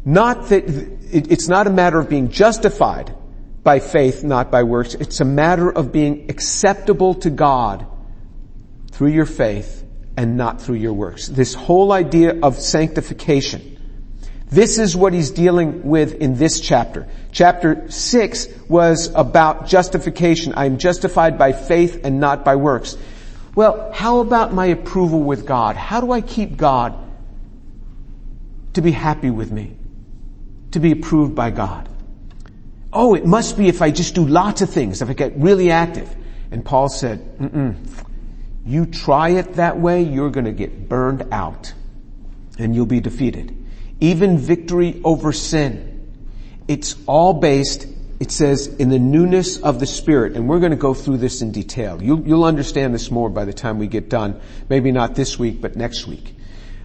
not 0.04 0.48
that, 0.48 0.64
it's 1.12 1.48
not 1.48 1.66
a 1.66 1.70
matter 1.70 1.98
of 1.98 2.08
being 2.08 2.30
justified 2.30 3.14
by 3.62 3.78
faith, 3.78 4.24
not 4.24 4.50
by 4.50 4.64
works. 4.64 4.94
It's 4.94 5.20
a 5.20 5.24
matter 5.24 5.70
of 5.70 5.92
being 5.92 6.30
acceptable 6.30 7.14
to 7.16 7.30
God 7.30 7.86
through 8.90 9.10
your 9.10 9.26
faith 9.26 9.83
and 10.16 10.36
not 10.36 10.60
through 10.60 10.76
your 10.76 10.92
works. 10.92 11.26
This 11.28 11.54
whole 11.54 11.92
idea 11.92 12.38
of 12.40 12.56
sanctification. 12.56 13.70
This 14.50 14.78
is 14.78 14.94
what 14.94 15.12
he's 15.12 15.32
dealing 15.32 15.82
with 15.84 16.14
in 16.14 16.36
this 16.36 16.60
chapter. 16.60 17.08
Chapter 17.32 17.90
6 17.90 18.48
was 18.68 19.12
about 19.14 19.66
justification. 19.66 20.54
I 20.54 20.66
am 20.66 20.78
justified 20.78 21.38
by 21.38 21.52
faith 21.52 22.04
and 22.04 22.20
not 22.20 22.44
by 22.44 22.54
works. 22.56 22.96
Well, 23.56 23.90
how 23.92 24.20
about 24.20 24.52
my 24.52 24.66
approval 24.66 25.22
with 25.22 25.46
God? 25.46 25.76
How 25.76 26.00
do 26.00 26.12
I 26.12 26.20
keep 26.20 26.56
God 26.56 26.94
to 28.74 28.82
be 28.82 28.92
happy 28.92 29.30
with 29.30 29.50
me? 29.50 29.76
To 30.72 30.80
be 30.80 30.92
approved 30.92 31.34
by 31.34 31.50
God? 31.50 31.88
Oh, 32.92 33.14
it 33.14 33.26
must 33.26 33.58
be 33.58 33.66
if 33.66 33.82
I 33.82 33.90
just 33.90 34.14
do 34.14 34.24
lots 34.24 34.62
of 34.62 34.70
things, 34.70 35.02
if 35.02 35.10
I 35.10 35.14
get 35.14 35.36
really 35.36 35.72
active. 35.72 36.14
And 36.52 36.64
Paul 36.64 36.88
said, 36.88 37.38
Mm-mm. 37.38 37.74
You 38.66 38.86
try 38.86 39.30
it 39.30 39.54
that 39.54 39.78
way, 39.78 40.02
you're 40.02 40.30
gonna 40.30 40.52
get 40.52 40.88
burned 40.88 41.28
out 41.30 41.72
and 42.58 42.74
you'll 42.74 42.86
be 42.86 43.00
defeated. 43.00 43.56
Even 44.00 44.38
victory 44.38 45.00
over 45.04 45.32
sin. 45.32 45.90
It's 46.66 46.96
all 47.06 47.34
based, 47.34 47.86
it 48.20 48.30
says, 48.30 48.66
in 48.66 48.88
the 48.88 48.98
newness 48.98 49.58
of 49.58 49.80
the 49.80 49.86
Spirit. 49.86 50.34
And 50.34 50.48
we're 50.48 50.60
to 50.60 50.76
go 50.76 50.94
through 50.94 51.18
this 51.18 51.42
in 51.42 51.52
detail. 51.52 52.02
You'll, 52.02 52.26
you'll 52.26 52.44
understand 52.44 52.94
this 52.94 53.10
more 53.10 53.28
by 53.28 53.44
the 53.44 53.52
time 53.52 53.78
we 53.78 53.86
get 53.86 54.08
done. 54.08 54.40
Maybe 54.68 54.92
not 54.92 55.14
this 55.14 55.38
week, 55.38 55.60
but 55.60 55.76
next 55.76 56.06
week. 56.06 56.34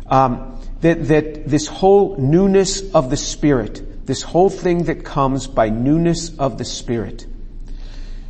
Um, 0.07 0.59
that, 0.81 1.07
that 1.07 1.47
this 1.47 1.67
whole 1.67 2.17
newness 2.17 2.93
of 2.93 3.09
the 3.09 3.17
Spirit, 3.17 4.05
this 4.05 4.21
whole 4.21 4.49
thing 4.49 4.83
that 4.83 5.05
comes 5.05 5.47
by 5.47 5.69
newness 5.69 6.37
of 6.37 6.57
the 6.57 6.65
Spirit. 6.65 7.25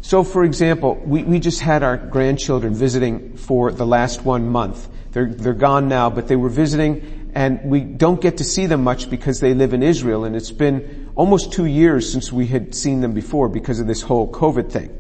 So 0.02 0.24
for 0.24 0.44
example, 0.44 0.96
we, 0.96 1.24
we 1.24 1.40
just 1.40 1.60
had 1.60 1.84
our 1.84 1.98
grandchildren 1.98 2.74
visiting 2.74 3.38
for 3.38 3.72
the 3.72 3.86
last 3.86 4.24
one 4.24 4.48
month. 4.48 4.88
They're, 5.12 5.34
they're 5.34 5.54
gone 5.54 5.88
now, 5.88 6.10
but 6.10 6.28
they 6.28 6.36
were 6.36 6.50
visiting 6.50 7.32
and 7.36 7.64
we 7.64 7.82
don't 7.82 8.20
get 8.20 8.38
to 8.38 8.44
see 8.44 8.66
them 8.66 8.84
much 8.84 9.10
because 9.10 9.40
they 9.40 9.54
live 9.54 9.74
in 9.74 9.84
Israel 9.84 10.26
and 10.26 10.36
it's 10.36 10.52
been 10.52 11.12
almost 11.16 11.54
two 11.54 11.66
years 11.66 12.12
since 12.12 12.32
we 12.32 12.48
had 12.48 12.74
seen 12.74 13.02
them 13.02 13.14
before 13.14 13.50
because 13.50 13.80
of 13.80 13.88
this 13.88 14.02
whole 14.02 14.32
COVID 14.32 14.72
thing. 14.72 14.98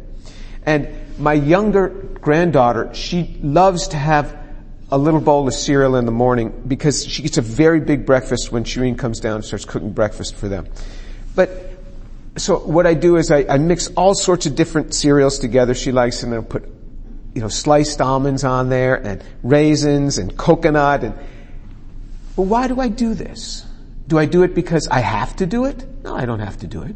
And 0.65 0.89
my 1.18 1.34
younger 1.34 1.89
granddaughter, 1.89 2.94
she 2.94 3.39
loves 3.41 3.89
to 3.89 3.98
have 3.98 4.38
a 4.91 4.98
little 4.98 5.22
bowl 5.22 5.48
of 5.48 5.53
cereal 5.53 5.96
in 5.96 6.06
the 6.06 6.12
morning 6.12 6.63
because 6.68 7.06
she 7.06 7.22
gets 7.22 7.38
a 7.38 7.41
very 7.41 7.79
big 7.79 8.06
breakfast 8.06 8.51
when 8.51 8.63
Shireen 8.63 8.98
comes 8.98 9.20
down 9.20 9.36
and 9.36 9.46
starts 9.46 9.65
cooking 9.65 9.91
breakfast 9.91 10.36
for 10.36 10.48
them. 10.48 10.68
But 11.36 11.69
so 12.38 12.59
what 12.59 12.86
I 12.86 12.93
do 12.93 13.17
is 13.17 13.31
I, 13.31 13.45
I 13.50 13.57
mix 13.57 13.88
all 13.95 14.13
sorts 14.13 14.45
of 14.45 14.55
different 14.55 14.93
cereals 14.93 15.39
together. 15.39 15.74
She 15.74 15.91
likes 15.91 16.24
and 16.24 16.33
I'll 16.33 16.43
put, 16.43 16.69
you 17.33 17.41
know, 17.41 17.48
sliced 17.48 18.01
almonds 18.01 18.43
on 18.43 18.69
there 18.69 18.95
and 18.95 19.24
raisins 19.43 20.17
and 20.17 20.36
coconut 20.38 21.03
and 21.03 21.17
well, 22.36 22.48
why 22.48 22.67
do 22.69 22.79
I 22.79 22.88
do 22.88 23.13
this? 23.13 23.65
Do 24.07 24.17
I 24.17 24.25
do 24.25 24.43
it 24.43 24.55
because 24.55 24.88
I 24.88 25.01
have 25.01 25.36
to 25.38 25.45
do 25.45 25.65
it? 25.65 26.03
No, 26.03 26.15
I 26.15 26.25
don't 26.25 26.39
have 26.39 26.57
to 26.59 26.67
do 26.67 26.83
it. 26.83 26.95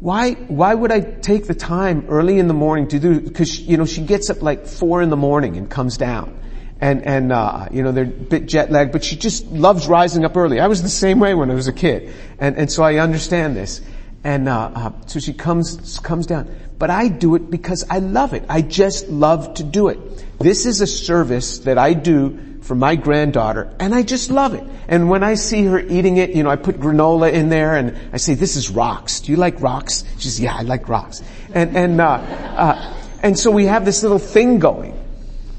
Why, 0.00 0.32
why 0.32 0.74
would 0.74 0.90
I 0.90 1.00
take 1.00 1.46
the 1.46 1.54
time 1.54 2.06
early 2.08 2.38
in 2.38 2.48
the 2.48 2.54
morning 2.54 2.88
to 2.88 2.98
do, 2.98 3.30
cause, 3.30 3.58
you 3.58 3.76
know, 3.76 3.86
she 3.86 4.02
gets 4.02 4.28
up 4.28 4.42
like 4.42 4.66
four 4.66 5.00
in 5.00 5.10
the 5.10 5.16
morning 5.16 5.56
and 5.56 5.70
comes 5.70 5.96
down. 5.96 6.39
And, 6.80 7.04
and, 7.06 7.30
uh, 7.30 7.68
you 7.70 7.82
know, 7.82 7.92
they're 7.92 8.04
a 8.04 8.06
bit 8.06 8.46
jet 8.46 8.70
lagged, 8.70 8.92
but 8.92 9.04
she 9.04 9.16
just 9.16 9.46
loves 9.46 9.86
rising 9.86 10.24
up 10.24 10.36
early. 10.36 10.60
I 10.60 10.66
was 10.66 10.82
the 10.82 10.88
same 10.88 11.20
way 11.20 11.34
when 11.34 11.50
I 11.50 11.54
was 11.54 11.68
a 11.68 11.72
kid. 11.72 12.14
And, 12.38 12.56
and 12.56 12.72
so 12.72 12.82
I 12.82 12.96
understand 12.96 13.54
this. 13.54 13.82
And, 14.24 14.48
uh, 14.48 14.70
uh, 14.74 14.92
so 15.06 15.20
she 15.20 15.34
comes, 15.34 15.98
comes 16.00 16.26
down. 16.26 16.54
But 16.78 16.88
I 16.88 17.08
do 17.08 17.34
it 17.34 17.50
because 17.50 17.84
I 17.90 17.98
love 17.98 18.32
it. 18.32 18.44
I 18.48 18.62
just 18.62 19.08
love 19.08 19.54
to 19.54 19.62
do 19.62 19.88
it. 19.88 19.98
This 20.38 20.64
is 20.64 20.80
a 20.80 20.86
service 20.86 21.58
that 21.60 21.76
I 21.76 21.92
do 21.92 22.50
for 22.62 22.74
my 22.74 22.94
granddaughter 22.94 23.74
and 23.80 23.94
I 23.94 24.02
just 24.02 24.30
love 24.30 24.54
it. 24.54 24.64
And 24.88 25.10
when 25.10 25.22
I 25.22 25.34
see 25.34 25.64
her 25.64 25.80
eating 25.80 26.18
it, 26.18 26.30
you 26.30 26.42
know, 26.42 26.50
I 26.50 26.56
put 26.56 26.78
granola 26.78 27.32
in 27.32 27.48
there 27.48 27.74
and 27.74 27.98
I 28.12 28.18
say, 28.18 28.34
this 28.34 28.56
is 28.56 28.70
rocks. 28.70 29.20
Do 29.20 29.32
you 29.32 29.36
like 29.36 29.60
rocks? 29.60 30.04
She 30.18 30.28
says, 30.28 30.40
yeah, 30.40 30.54
I 30.54 30.62
like 30.62 30.88
rocks. 30.88 31.22
And, 31.52 31.76
and, 31.76 32.00
uh, 32.00 32.04
uh, 32.04 32.94
and 33.22 33.38
so 33.38 33.50
we 33.50 33.66
have 33.66 33.84
this 33.84 34.02
little 34.02 34.18
thing 34.18 34.58
going. 34.58 34.99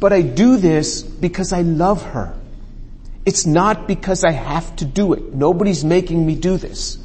But 0.01 0.11
I 0.11 0.23
do 0.23 0.57
this 0.57 1.03
because 1.03 1.53
I 1.53 1.61
love 1.61 2.01
her. 2.01 2.33
It's 3.23 3.45
not 3.45 3.87
because 3.87 4.23
I 4.23 4.31
have 4.31 4.75
to 4.77 4.85
do 4.85 5.13
it. 5.13 5.31
Nobody's 5.31 5.85
making 5.85 6.25
me 6.25 6.33
do 6.33 6.57
this. 6.57 6.97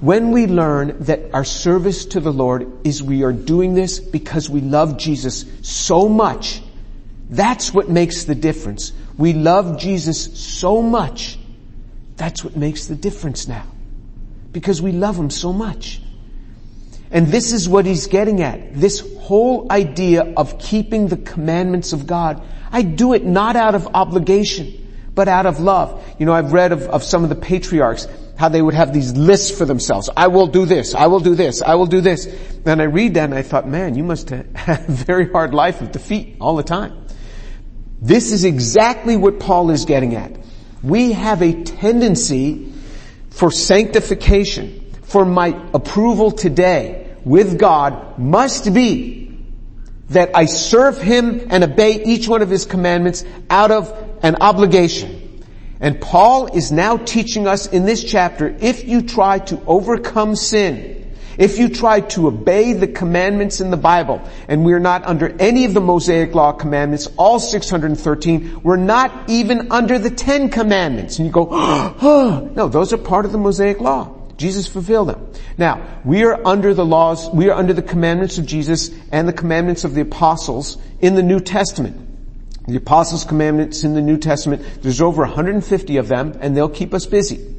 When 0.00 0.30
we 0.30 0.46
learn 0.46 0.96
that 1.00 1.34
our 1.34 1.44
service 1.44 2.06
to 2.06 2.20
the 2.20 2.32
Lord 2.32 2.86
is 2.86 3.02
we 3.02 3.22
are 3.22 3.34
doing 3.34 3.74
this 3.74 4.00
because 4.00 4.48
we 4.48 4.62
love 4.62 4.96
Jesus 4.96 5.44
so 5.60 6.08
much, 6.08 6.62
that's 7.28 7.74
what 7.74 7.90
makes 7.90 8.24
the 8.24 8.34
difference. 8.34 8.94
We 9.18 9.34
love 9.34 9.78
Jesus 9.78 10.40
so 10.40 10.80
much. 10.80 11.38
That's 12.16 12.42
what 12.42 12.56
makes 12.56 12.86
the 12.86 12.94
difference 12.94 13.46
now. 13.46 13.66
Because 14.52 14.80
we 14.80 14.92
love 14.92 15.18
Him 15.18 15.28
so 15.28 15.52
much. 15.52 16.00
And 17.10 17.28
this 17.28 17.52
is 17.52 17.68
what 17.68 17.86
he's 17.86 18.06
getting 18.06 18.42
at. 18.42 18.74
This 18.74 19.00
whole 19.20 19.70
idea 19.70 20.34
of 20.36 20.58
keeping 20.58 21.08
the 21.08 21.16
commandments 21.16 21.92
of 21.92 22.06
God. 22.06 22.42
I 22.70 22.82
do 22.82 23.12
it 23.14 23.24
not 23.24 23.56
out 23.56 23.74
of 23.74 23.88
obligation, 23.94 24.86
but 25.14 25.28
out 25.28 25.46
of 25.46 25.60
love. 25.60 26.04
You 26.18 26.26
know, 26.26 26.32
I've 26.32 26.52
read 26.52 26.72
of, 26.72 26.82
of 26.82 27.04
some 27.04 27.22
of 27.22 27.28
the 27.28 27.36
patriarchs, 27.36 28.08
how 28.36 28.48
they 28.48 28.60
would 28.60 28.74
have 28.74 28.92
these 28.92 29.16
lists 29.16 29.56
for 29.56 29.64
themselves. 29.64 30.10
I 30.16 30.26
will 30.28 30.46
do 30.46 30.66
this, 30.66 30.94
I 30.94 31.06
will 31.06 31.20
do 31.20 31.34
this, 31.34 31.62
I 31.62 31.74
will 31.76 31.86
do 31.86 32.00
this. 32.00 32.26
And 32.64 32.82
I 32.82 32.84
read 32.84 33.14
that 33.14 33.24
and 33.24 33.34
I 33.34 33.42
thought, 33.42 33.68
man, 33.68 33.94
you 33.94 34.04
must 34.04 34.30
have 34.30 34.46
a 34.88 34.92
very 34.92 35.30
hard 35.30 35.54
life 35.54 35.80
of 35.80 35.92
defeat 35.92 36.36
all 36.40 36.56
the 36.56 36.62
time. 36.62 37.06
This 38.00 38.32
is 38.32 38.44
exactly 38.44 39.16
what 39.16 39.40
Paul 39.40 39.70
is 39.70 39.84
getting 39.86 40.14
at. 40.16 40.36
We 40.82 41.12
have 41.12 41.42
a 41.42 41.62
tendency 41.64 42.72
for 43.30 43.50
sanctification, 43.50 44.85
for 45.06 45.24
my 45.24 45.58
approval 45.72 46.32
today 46.32 47.14
with 47.24 47.58
God 47.58 48.18
must 48.18 48.72
be 48.74 49.36
that 50.10 50.30
I 50.34 50.46
serve 50.46 51.00
Him 51.00 51.48
and 51.50 51.64
obey 51.64 52.04
each 52.04 52.28
one 52.28 52.42
of 52.42 52.50
His 52.50 52.66
commandments 52.66 53.24
out 53.50 53.70
of 53.70 53.92
an 54.22 54.36
obligation. 54.40 55.44
And 55.80 56.00
Paul 56.00 56.46
is 56.56 56.72
now 56.72 56.96
teaching 56.96 57.46
us 57.46 57.66
in 57.66 57.84
this 57.84 58.02
chapter, 58.02 58.56
if 58.60 58.84
you 58.84 59.02
try 59.02 59.40
to 59.40 59.60
overcome 59.66 60.34
sin, 60.34 61.14
if 61.38 61.58
you 61.58 61.68
try 61.68 62.00
to 62.00 62.28
obey 62.28 62.72
the 62.72 62.86
commandments 62.86 63.60
in 63.60 63.70
the 63.70 63.76
Bible, 63.76 64.22
and 64.48 64.64
we're 64.64 64.78
not 64.78 65.04
under 65.04 65.36
any 65.38 65.66
of 65.66 65.74
the 65.74 65.82
Mosaic 65.82 66.34
Law 66.34 66.52
commandments, 66.52 67.08
all 67.18 67.38
613, 67.38 68.62
we're 68.62 68.76
not 68.76 69.28
even 69.28 69.70
under 69.70 69.98
the 69.98 70.10
Ten 70.10 70.48
Commandments. 70.48 71.18
And 71.18 71.26
you 71.26 71.32
go, 71.32 71.48
oh, 71.52 72.50
no, 72.54 72.68
those 72.68 72.92
are 72.94 72.98
part 72.98 73.26
of 73.26 73.32
the 73.32 73.38
Mosaic 73.38 73.80
Law. 73.80 74.15
Jesus 74.36 74.66
fulfilled 74.66 75.08
them. 75.08 75.32
Now, 75.56 76.00
we 76.04 76.24
are 76.24 76.46
under 76.46 76.74
the 76.74 76.84
laws, 76.84 77.28
we 77.30 77.48
are 77.48 77.58
under 77.58 77.72
the 77.72 77.82
commandments 77.82 78.38
of 78.38 78.46
Jesus 78.46 78.90
and 79.10 79.26
the 79.26 79.32
commandments 79.32 79.84
of 79.84 79.94
the 79.94 80.02
apostles 80.02 80.76
in 81.00 81.14
the 81.14 81.22
New 81.22 81.40
Testament. 81.40 82.02
The 82.66 82.76
apostles' 82.76 83.24
commandments 83.24 83.84
in 83.84 83.94
the 83.94 84.02
New 84.02 84.18
Testament, 84.18 84.82
there's 84.82 85.00
over 85.00 85.22
150 85.22 85.96
of 85.96 86.08
them, 86.08 86.36
and 86.40 86.56
they'll 86.56 86.68
keep 86.68 86.92
us 86.92 87.06
busy. 87.06 87.54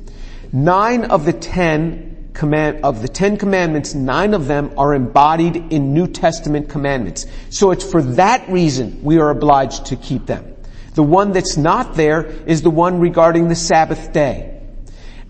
Nine 0.52 1.06
of 1.06 1.26
the 1.26 1.34
ten 1.34 2.30
command, 2.34 2.86
of 2.86 3.02
the 3.02 3.08
Ten 3.08 3.38
Commandments, 3.38 3.94
nine 3.94 4.34
of 4.34 4.48
them 4.48 4.72
are 4.78 4.94
embodied 4.94 5.56
in 5.74 5.94
New 5.94 6.08
Testament 6.08 6.70
commandments. 6.70 7.26
So 7.50 7.72
it's 7.72 7.90
for 7.90 8.02
that 8.04 8.48
reason 8.50 9.02
we 9.02 9.18
are 9.18 9.30
obliged 9.30 9.88
to 9.88 9.96
keep 9.96 10.28
them. 10.28 10.56
The 10.94 11.04
one 11.04 11.32
that's 11.32 11.58
not 11.58 11.96
there 11.96 12.26
is 12.26 12.62
the 12.62 12.70
one 12.70 13.00
regarding 13.00 13.48
the 13.48 13.56
Sabbath 13.56 14.14
day. 14.14 14.57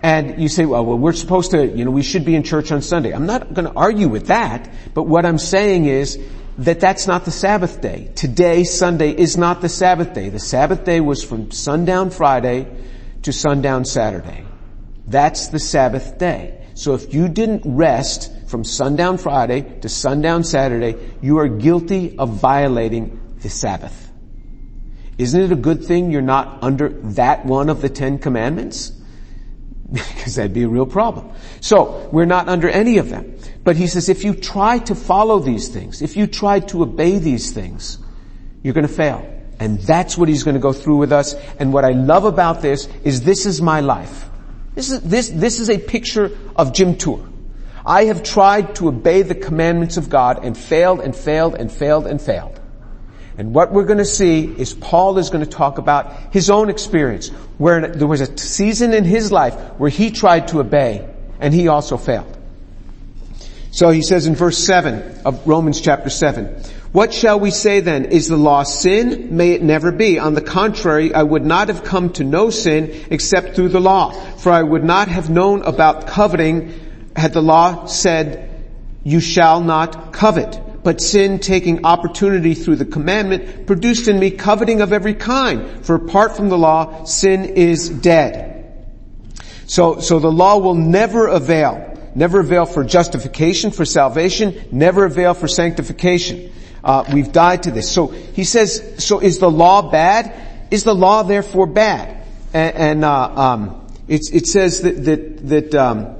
And 0.02 0.42
you 0.42 0.48
say, 0.48 0.66
well, 0.66 0.86
well, 0.86 0.98
we're 0.98 1.14
supposed 1.14 1.52
to, 1.52 1.66
you 1.66 1.84
know, 1.84 1.92
we 1.92 2.04
should 2.04 2.24
be 2.24 2.36
in 2.36 2.44
church 2.44 2.72
on 2.72 2.82
Sunday. 2.82 3.14
I'm 3.14 3.26
not 3.26 3.54
going 3.54 3.66
to 3.66 3.74
argue 3.74 4.08
with 4.08 4.28
that, 4.28 4.72
but 4.94 5.04
what 5.04 5.26
I'm 5.26 5.40
saying 5.40 5.86
is 5.86 6.20
that 6.60 6.80
that's 6.80 7.08
not 7.08 7.26
the 7.26 7.32
Sabbath 7.32 7.82
day. 7.82 8.12
Today, 8.16 8.64
Sunday, 8.64 9.12
is 9.12 9.38
not 9.38 9.62
the 9.62 9.70
Sabbath 9.70 10.14
day. 10.14 10.30
The 10.30 10.40
Sabbath 10.40 10.84
day 10.84 11.02
was 11.02 11.24
from 11.24 11.52
sundown 11.52 12.12
Friday 12.12 12.68
to 13.24 13.34
sundown 13.34 13.86
Saturday. 13.86 14.44
That's 15.08 15.48
the 15.48 15.60
Sabbath 15.60 16.18
day. 16.18 16.66
So 16.74 16.94
if 16.94 17.14
you 17.14 17.28
didn't 17.28 17.64
rest 17.66 18.32
from 18.48 18.64
sundown 18.64 19.18
Friday 19.18 19.80
to 19.82 19.90
sundown 19.90 20.44
Saturday, 20.44 20.96
you 21.22 21.40
are 21.40 21.48
guilty 21.48 22.18
of 22.20 22.30
violating 22.30 23.20
the 23.40 23.50
Sabbath. 23.50 24.12
Isn't 25.18 25.42
it 25.42 25.52
a 25.52 25.56
good 25.56 25.84
thing 25.84 26.12
you're 26.12 26.22
not 26.22 26.60
under 26.62 26.90
that 26.90 27.46
one 27.46 27.70
of 27.70 27.82
the 27.82 27.90
Ten 27.90 28.20
Commandments? 28.20 28.92
Because 29.92 30.36
that'd 30.36 30.54
be 30.54 30.64
a 30.64 30.68
real 30.68 30.86
problem. 30.86 31.32
So, 31.62 32.10
we're 32.12 32.26
not 32.26 32.50
under 32.50 32.70
any 32.70 32.98
of 32.98 33.10
them. 33.10 33.38
But 33.64 33.76
he 33.76 33.88
says 33.88 34.10
if 34.10 34.24
you 34.24 34.34
try 34.34 34.80
to 34.80 34.96
follow 34.96 35.40
these 35.40 35.68
things, 35.68 36.02
if 36.02 36.16
you 36.16 36.28
try 36.28 36.62
to 36.72 36.84
obey 36.84 37.18
these 37.18 37.52
things, 37.52 38.00
you're 38.64 38.74
gonna 38.74 38.88
fail. 38.88 39.26
And 39.60 39.80
that's 39.82 40.18
what 40.18 40.30
he's 40.30 40.44
gonna 40.44 40.60
go 40.60 40.74
through 40.74 40.98
with 40.98 41.12
us. 41.12 41.36
And 41.60 41.74
what 41.74 41.84
I 41.84 41.92
love 41.92 42.26
about 42.26 42.62
this 42.62 42.88
is 43.04 43.24
this 43.24 43.46
is 43.46 43.62
my 43.62 43.82
life. 43.82 44.30
This 44.76 44.92
is, 44.92 45.02
this, 45.02 45.30
this 45.30 45.60
is 45.60 45.70
a 45.70 45.78
picture 45.78 46.32
of 46.56 46.74
Jim 46.74 46.98
Tour. 46.98 47.28
I 47.86 48.06
have 48.06 48.22
tried 48.24 48.76
to 48.76 48.90
obey 48.90 49.22
the 49.22 49.36
commandments 49.36 49.98
of 49.98 50.10
God 50.10 50.44
and 50.44 50.58
failed 50.58 51.00
and 51.00 51.16
failed 51.16 51.56
and 51.56 51.72
failed 51.72 52.06
and 52.06 52.22
failed. 52.22 52.60
And 53.38 53.54
what 53.54 53.72
we're 53.72 53.86
going 53.86 54.00
to 54.00 54.06
see 54.06 54.46
is 54.46 54.74
Paul 54.74 55.18
is 55.20 55.30
going 55.30 55.44
to 55.44 55.50
talk 55.50 55.78
about 55.78 56.34
his 56.34 56.50
own 56.50 56.70
experience, 56.70 57.30
where 57.58 57.88
there 57.88 58.08
was 58.08 58.22
a 58.22 58.38
season 58.38 58.94
in 58.94 59.04
his 59.04 59.32
life 59.32 59.54
where 59.78 59.90
he 59.90 60.12
tried 60.12 60.48
to 60.50 60.60
obey 60.60 61.08
and 61.40 61.54
he 61.54 61.68
also 61.68 61.98
failed. 61.98 62.36
So 63.72 63.92
he 63.92 64.02
says 64.02 64.26
in 64.26 64.34
verse 64.34 64.58
7 64.58 65.22
of 65.24 65.48
Romans 65.48 65.82
chapter 65.82 66.10
7, 66.10 66.64
what 66.94 67.14
shall 67.14 67.40
we 67.40 67.52
say 67.52 67.82
then? 67.82 68.06
Is 68.06 68.28
the 68.28 68.38
law 68.38 68.64
sin? 68.64 69.36
May 69.38 69.52
it 69.52 69.62
never 69.62 69.92
be. 69.92 70.18
On 70.18 70.34
the 70.34 70.42
contrary, 70.42 71.14
I 71.14 71.22
would 71.22 71.46
not 71.46 71.68
have 71.68 71.84
come 71.84 72.12
to 72.14 72.24
know 72.24 72.50
sin 72.50 73.06
except 73.12 73.56
through 73.56 73.70
the 73.70 73.82
law. 73.82 74.12
For 74.12 74.52
I 74.52 74.64
would 74.64 74.84
not 74.84 75.10
have 75.10 75.30
known 75.30 75.62
about 75.62 76.08
coveting 76.08 76.74
had 77.16 77.34
the 77.34 77.42
law 77.42 77.86
said, 77.86 78.50
you 79.04 79.20
shall 79.20 79.62
not 79.62 80.14
covet. 80.14 80.60
But 80.88 81.02
sin, 81.02 81.40
taking 81.40 81.86
opportunity 81.86 82.54
through 82.54 82.78
the 82.78 82.86
commandment, 82.86 83.68
produced 83.68 84.08
in 84.08 84.18
me 84.18 84.32
coveting 84.32 84.80
of 84.80 84.94
every 84.94 85.16
kind. 85.16 85.86
For 85.86 85.96
apart 85.96 86.38
from 86.38 86.48
the 86.48 86.58
law, 86.58 87.04
sin 87.04 87.44
is 87.44 87.90
dead. 87.90 88.74
So, 89.66 90.00
so 90.00 90.20
the 90.20 90.32
law 90.32 90.60
will 90.60 90.76
never 90.76 91.28
avail. 91.28 91.94
Never 92.16 92.40
avail 92.40 92.66
for 92.66 92.86
justification, 92.86 93.72
for 93.72 93.84
salvation, 93.84 94.66
never 94.72 95.04
avail 95.04 95.34
for 95.34 95.50
sanctification. 95.50 96.54
Uh, 96.82 97.04
we've 97.14 97.34
died 97.34 97.64
to 97.64 97.72
this. 97.72 97.92
So 97.92 98.08
he 98.08 98.46
says, 98.46 99.04
so 99.04 99.20
is 99.20 99.40
the 99.40 99.52
law 99.52 99.92
bad? 99.92 100.34
Is 100.72 100.86
the 100.86 100.96
law 100.96 101.24
therefore 101.24 101.68
bad? 101.68 102.24
And, 102.54 102.76
and 102.78 103.04
uh, 103.04 103.36
um, 103.36 103.88
it 104.08 104.48
says 104.48 104.84
that 104.84 105.04
that 105.04 105.50
that 105.50 105.76
um, 105.76 106.16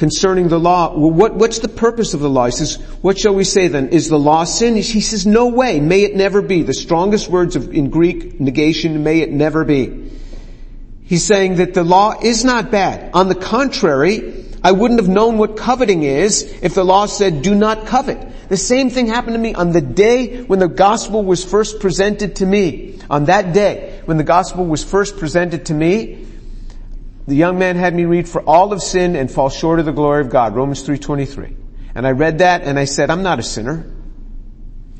concerning 0.00 0.48
the 0.48 0.58
law. 0.58 0.96
Well, 0.96 1.10
what, 1.10 1.34
what's 1.34 1.58
the 1.58 1.68
purpose 1.68 2.14
of 2.14 2.20
the 2.20 2.30
law? 2.30 2.46
He 2.46 2.52
says, 2.52 2.76
what 3.02 3.18
shall 3.18 3.34
we 3.34 3.44
say 3.44 3.68
then? 3.68 3.90
Is 3.90 4.08
the 4.08 4.18
law 4.18 4.44
sin? 4.44 4.74
He 4.74 5.02
says, 5.02 5.26
no 5.26 5.48
way. 5.48 5.78
May 5.78 6.04
it 6.04 6.16
never 6.16 6.40
be. 6.40 6.62
The 6.62 6.72
strongest 6.72 7.28
words 7.28 7.54
of, 7.54 7.70
in 7.74 7.90
Greek 7.90 8.40
negation, 8.40 9.04
may 9.04 9.20
it 9.20 9.30
never 9.30 9.62
be. 9.62 10.10
He's 11.04 11.26
saying 11.26 11.56
that 11.56 11.74
the 11.74 11.84
law 11.84 12.14
is 12.18 12.46
not 12.46 12.70
bad. 12.70 13.10
On 13.12 13.28
the 13.28 13.34
contrary, 13.34 14.46
I 14.64 14.72
wouldn't 14.72 15.00
have 15.00 15.08
known 15.10 15.36
what 15.36 15.58
coveting 15.58 16.02
is 16.02 16.44
if 16.62 16.74
the 16.74 16.84
law 16.84 17.04
said 17.04 17.42
do 17.42 17.54
not 17.54 17.84
covet. 17.84 18.48
The 18.48 18.56
same 18.56 18.88
thing 18.88 19.06
happened 19.06 19.34
to 19.34 19.38
me 19.38 19.52
on 19.52 19.72
the 19.72 19.82
day 19.82 20.44
when 20.44 20.60
the 20.60 20.68
gospel 20.68 21.22
was 21.22 21.44
first 21.44 21.78
presented 21.78 22.36
to 22.36 22.46
me. 22.46 22.98
On 23.10 23.26
that 23.26 23.52
day, 23.52 24.00
when 24.06 24.16
the 24.16 24.24
gospel 24.24 24.64
was 24.64 24.82
first 24.82 25.18
presented 25.18 25.66
to 25.66 25.74
me, 25.74 26.26
the 27.30 27.36
young 27.36 27.60
man 27.60 27.76
had 27.76 27.94
me 27.94 28.06
read, 28.06 28.28
for 28.28 28.42
all 28.42 28.70
have 28.70 28.82
sinned 28.82 29.16
and 29.16 29.30
fall 29.30 29.50
short 29.50 29.78
of 29.78 29.86
the 29.86 29.92
glory 29.92 30.20
of 30.20 30.30
God, 30.30 30.56
Romans 30.56 30.82
3.23. 30.82 31.54
And 31.94 32.04
I 32.04 32.10
read 32.10 32.38
that 32.38 32.62
and 32.62 32.76
I 32.76 32.86
said, 32.86 33.08
I'm 33.08 33.22
not 33.22 33.38
a 33.38 33.42
sinner. 33.44 33.88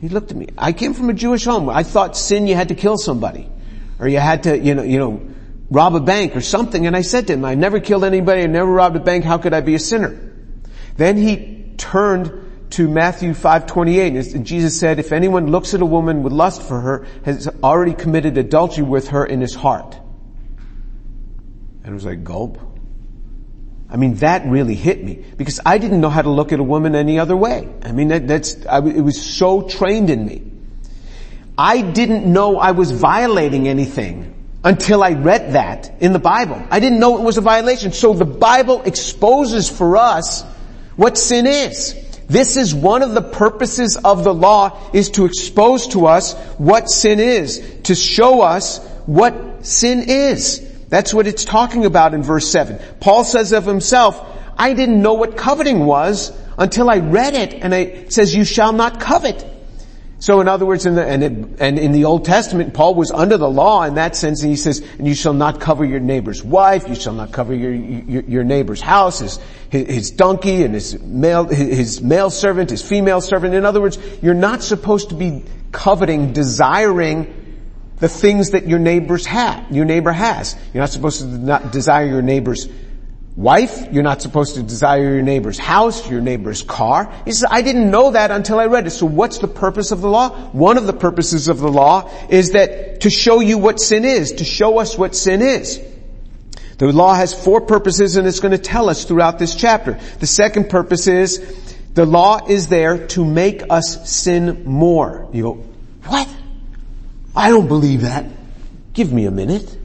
He 0.00 0.08
looked 0.08 0.30
at 0.30 0.36
me. 0.36 0.46
I 0.56 0.72
came 0.72 0.94
from 0.94 1.10
a 1.10 1.12
Jewish 1.12 1.44
home. 1.44 1.68
I 1.68 1.82
thought 1.82 2.16
sin 2.16 2.46
you 2.46 2.54
had 2.54 2.68
to 2.68 2.76
kill 2.76 2.98
somebody. 2.98 3.50
Or 3.98 4.06
you 4.06 4.20
had 4.20 4.44
to, 4.44 4.56
you 4.56 4.76
know, 4.76 4.84
you 4.84 4.98
know, 5.00 5.20
rob 5.70 5.96
a 5.96 6.00
bank 6.00 6.36
or 6.36 6.40
something. 6.40 6.86
And 6.86 6.96
I 6.96 7.02
said 7.02 7.26
to 7.26 7.32
him, 7.32 7.44
I've 7.44 7.58
never 7.58 7.80
killed 7.80 8.04
anybody, 8.04 8.42
I 8.42 8.46
never 8.46 8.70
robbed 8.70 8.94
a 8.94 9.00
bank, 9.00 9.24
how 9.24 9.38
could 9.38 9.52
I 9.52 9.60
be 9.60 9.74
a 9.74 9.80
sinner? 9.80 10.16
Then 10.96 11.16
he 11.16 11.74
turned 11.78 12.70
to 12.70 12.88
Matthew 12.88 13.32
5:28 13.32 14.34
and 14.36 14.46
Jesus 14.46 14.78
said 14.78 15.00
if 15.00 15.10
anyone 15.10 15.48
looks 15.48 15.74
at 15.74 15.82
a 15.82 15.86
woman 15.86 16.22
with 16.22 16.32
lust 16.32 16.62
for 16.62 16.78
her 16.78 17.06
has 17.24 17.48
already 17.64 17.94
committed 17.94 18.38
adultery 18.38 18.84
with 18.84 19.08
her 19.08 19.26
in 19.26 19.40
his 19.40 19.56
heart. 19.56 19.98
And 21.90 21.96
it 21.96 22.04
was 22.04 22.06
like, 22.06 22.22
gulp. 22.22 22.56
I 23.88 23.96
mean, 23.96 24.14
that 24.18 24.46
really 24.46 24.76
hit 24.76 25.02
me 25.02 25.24
because 25.36 25.58
I 25.66 25.78
didn't 25.78 26.00
know 26.00 26.08
how 26.08 26.22
to 26.22 26.30
look 26.30 26.52
at 26.52 26.60
a 26.60 26.62
woman 26.62 26.94
any 26.94 27.18
other 27.18 27.36
way. 27.36 27.68
I 27.82 27.90
mean, 27.90 28.06
that, 28.08 28.28
that's, 28.28 28.64
I, 28.64 28.78
it 28.78 29.00
was 29.00 29.20
so 29.20 29.62
trained 29.62 30.08
in 30.08 30.24
me. 30.24 30.40
I 31.58 31.80
didn't 31.80 32.32
know 32.32 32.58
I 32.58 32.70
was 32.70 32.92
violating 32.92 33.66
anything 33.66 34.36
until 34.62 35.02
I 35.02 35.14
read 35.14 35.54
that 35.54 36.00
in 36.00 36.12
the 36.12 36.20
Bible. 36.20 36.64
I 36.70 36.78
didn't 36.78 37.00
know 37.00 37.18
it 37.18 37.24
was 37.24 37.38
a 37.38 37.40
violation. 37.40 37.90
So 37.90 38.14
the 38.14 38.24
Bible 38.24 38.82
exposes 38.82 39.68
for 39.68 39.96
us 39.96 40.42
what 40.94 41.18
sin 41.18 41.48
is. 41.48 41.96
This 42.28 42.56
is 42.56 42.72
one 42.72 43.02
of 43.02 43.14
the 43.14 43.22
purposes 43.22 43.96
of 43.96 44.22
the 44.22 44.32
law 44.32 44.78
is 44.92 45.10
to 45.10 45.24
expose 45.24 45.88
to 45.88 46.06
us 46.06 46.34
what 46.56 46.88
sin 46.88 47.18
is, 47.18 47.80
to 47.82 47.96
show 47.96 48.42
us 48.42 48.78
what 49.06 49.66
sin 49.66 50.04
is. 50.06 50.69
That's 50.90 51.14
what 51.14 51.26
it's 51.26 51.44
talking 51.44 51.86
about 51.86 52.14
in 52.14 52.22
verse 52.22 52.50
7. 52.50 52.78
Paul 53.00 53.24
says 53.24 53.52
of 53.52 53.64
himself, 53.64 54.20
I 54.58 54.74
didn't 54.74 55.00
know 55.00 55.14
what 55.14 55.36
coveting 55.36 55.86
was 55.86 56.36
until 56.58 56.90
I 56.90 56.98
read 56.98 57.34
it 57.34 57.54
and 57.54 57.72
it 57.72 58.12
says 58.12 58.34
you 58.34 58.44
shall 58.44 58.72
not 58.72 59.00
covet. 59.00 59.46
So 60.18 60.42
in 60.42 60.48
other 60.48 60.66
words, 60.66 60.84
in 60.84 60.96
the, 60.96 61.06
and, 61.06 61.22
it, 61.22 61.60
and 61.60 61.78
in 61.78 61.92
the 61.92 62.04
Old 62.04 62.26
Testament, 62.26 62.74
Paul 62.74 62.94
was 62.94 63.10
under 63.10 63.38
the 63.38 63.48
law 63.48 63.84
in 63.84 63.94
that 63.94 64.14
sense, 64.16 64.42
and 64.42 64.50
he 64.50 64.56
says, 64.56 64.84
and 64.98 65.08
you 65.08 65.14
shall 65.14 65.32
not 65.32 65.60
cover 65.60 65.82
your 65.82 65.98
neighbor's 65.98 66.44
wife, 66.44 66.90
you 66.90 66.94
shall 66.94 67.14
not 67.14 67.32
cover 67.32 67.54
your, 67.54 67.72
your, 67.72 68.22
your 68.24 68.44
neighbor's 68.44 68.82
house, 68.82 69.20
his, 69.20 69.38
his 69.70 70.10
donkey 70.10 70.62
and 70.62 70.74
his 70.74 71.00
male, 71.00 71.48
his 71.48 72.02
male 72.02 72.28
servant, 72.28 72.68
his 72.68 72.82
female 72.86 73.22
servant. 73.22 73.54
In 73.54 73.64
other 73.64 73.80
words, 73.80 73.98
you're 74.20 74.34
not 74.34 74.62
supposed 74.62 75.08
to 75.08 75.14
be 75.14 75.42
coveting, 75.72 76.34
desiring 76.34 77.49
the 78.00 78.08
things 78.08 78.50
that 78.50 78.66
your 78.66 78.78
neighbors 78.78 79.26
have, 79.26 79.70
your 79.70 79.84
neighbor 79.84 80.12
has. 80.12 80.56
You're 80.72 80.82
not 80.82 80.90
supposed 80.90 81.20
to 81.20 81.26
not 81.26 81.70
desire 81.70 82.06
your 82.06 82.22
neighbor's 82.22 82.68
wife. 83.36 83.88
You're 83.92 84.02
not 84.02 84.20
supposed 84.22 84.56
to 84.56 84.62
desire 84.62 85.14
your 85.14 85.22
neighbor's 85.22 85.58
house, 85.58 86.10
your 86.10 86.20
neighbor's 86.20 86.62
car. 86.62 87.12
He 87.24 87.32
says, 87.32 87.48
I 87.50 87.62
didn't 87.62 87.90
know 87.90 88.10
that 88.10 88.30
until 88.30 88.58
I 88.58 88.66
read 88.66 88.86
it. 88.86 88.90
So 88.90 89.06
what's 89.06 89.38
the 89.38 89.48
purpose 89.48 89.92
of 89.92 90.00
the 90.00 90.08
law? 90.08 90.30
One 90.50 90.76
of 90.76 90.86
the 90.86 90.92
purposes 90.92 91.48
of 91.48 91.58
the 91.60 91.70
law 91.70 92.10
is 92.28 92.52
that 92.52 93.02
to 93.02 93.10
show 93.10 93.40
you 93.40 93.58
what 93.58 93.80
sin 93.80 94.04
is, 94.04 94.32
to 94.32 94.44
show 94.44 94.78
us 94.78 94.98
what 94.98 95.14
sin 95.14 95.42
is. 95.42 95.80
The 96.78 96.92
law 96.92 97.14
has 97.14 97.34
four 97.34 97.60
purposes 97.60 98.16
and 98.16 98.26
it's 98.26 98.40
going 98.40 98.52
to 98.52 98.58
tell 98.58 98.88
us 98.88 99.04
throughout 99.04 99.38
this 99.38 99.54
chapter. 99.54 99.98
The 100.18 100.26
second 100.26 100.70
purpose 100.70 101.06
is 101.06 101.38
the 101.92 102.06
law 102.06 102.46
is 102.48 102.68
there 102.68 103.06
to 103.08 103.24
make 103.24 103.62
us 103.68 104.10
sin 104.10 104.64
more. 104.64 105.28
You 105.32 105.42
go, 105.42 105.64
what? 106.06 106.28
I 107.34 107.50
don't 107.50 107.68
believe 107.68 108.02
that. 108.02 108.26
Give 108.92 109.12
me 109.12 109.26
a 109.26 109.30
minute. 109.30 109.76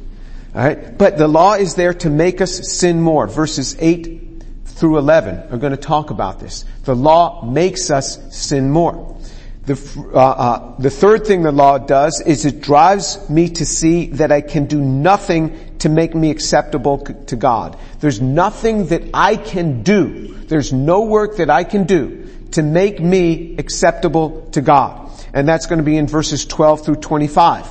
Alright? 0.55 0.97
But 0.97 1.17
the 1.17 1.27
law 1.27 1.53
is 1.53 1.75
there 1.75 1.93
to 1.95 2.09
make 2.09 2.41
us 2.41 2.71
sin 2.71 3.01
more. 3.01 3.27
Verses 3.27 3.75
8 3.79 4.43
through 4.65 4.97
11 4.97 5.51
are 5.51 5.57
going 5.57 5.71
to 5.71 5.77
talk 5.77 6.09
about 6.09 6.39
this. 6.39 6.65
The 6.83 6.95
law 6.95 7.43
makes 7.43 7.89
us 7.89 8.35
sin 8.35 8.69
more. 8.69 9.17
The, 9.65 10.09
uh, 10.13 10.19
uh, 10.19 10.75
the 10.77 10.91
third 10.91 11.25
thing 11.25 11.41
the 11.41 11.51
law 11.51 11.79
does 11.79 12.21
is 12.21 12.45
it 12.45 12.61
drives 12.61 13.29
me 13.29 13.49
to 13.49 13.65
see 13.65 14.07
that 14.07 14.31
I 14.31 14.41
can 14.41 14.65
do 14.65 14.79
nothing 14.79 15.77
to 15.79 15.89
make 15.89 16.13
me 16.13 16.29
acceptable 16.29 16.99
to 16.99 17.35
God. 17.35 17.77
There's 17.99 18.21
nothing 18.21 18.87
that 18.87 19.01
I 19.13 19.37
can 19.37 19.81
do. 19.81 20.35
There's 20.45 20.71
no 20.71 21.01
work 21.01 21.37
that 21.37 21.49
I 21.49 21.63
can 21.63 21.85
do 21.85 22.29
to 22.51 22.61
make 22.61 22.99
me 22.99 23.55
acceptable 23.57 24.47
to 24.51 24.61
God. 24.61 25.04
And 25.35 25.47
that's 25.47 25.67
going 25.67 25.79
to 25.79 25.83
be 25.83 25.97
in 25.97 26.07
verses 26.07 26.45
12 26.45 26.85
through 26.85 26.95
25. 26.95 27.67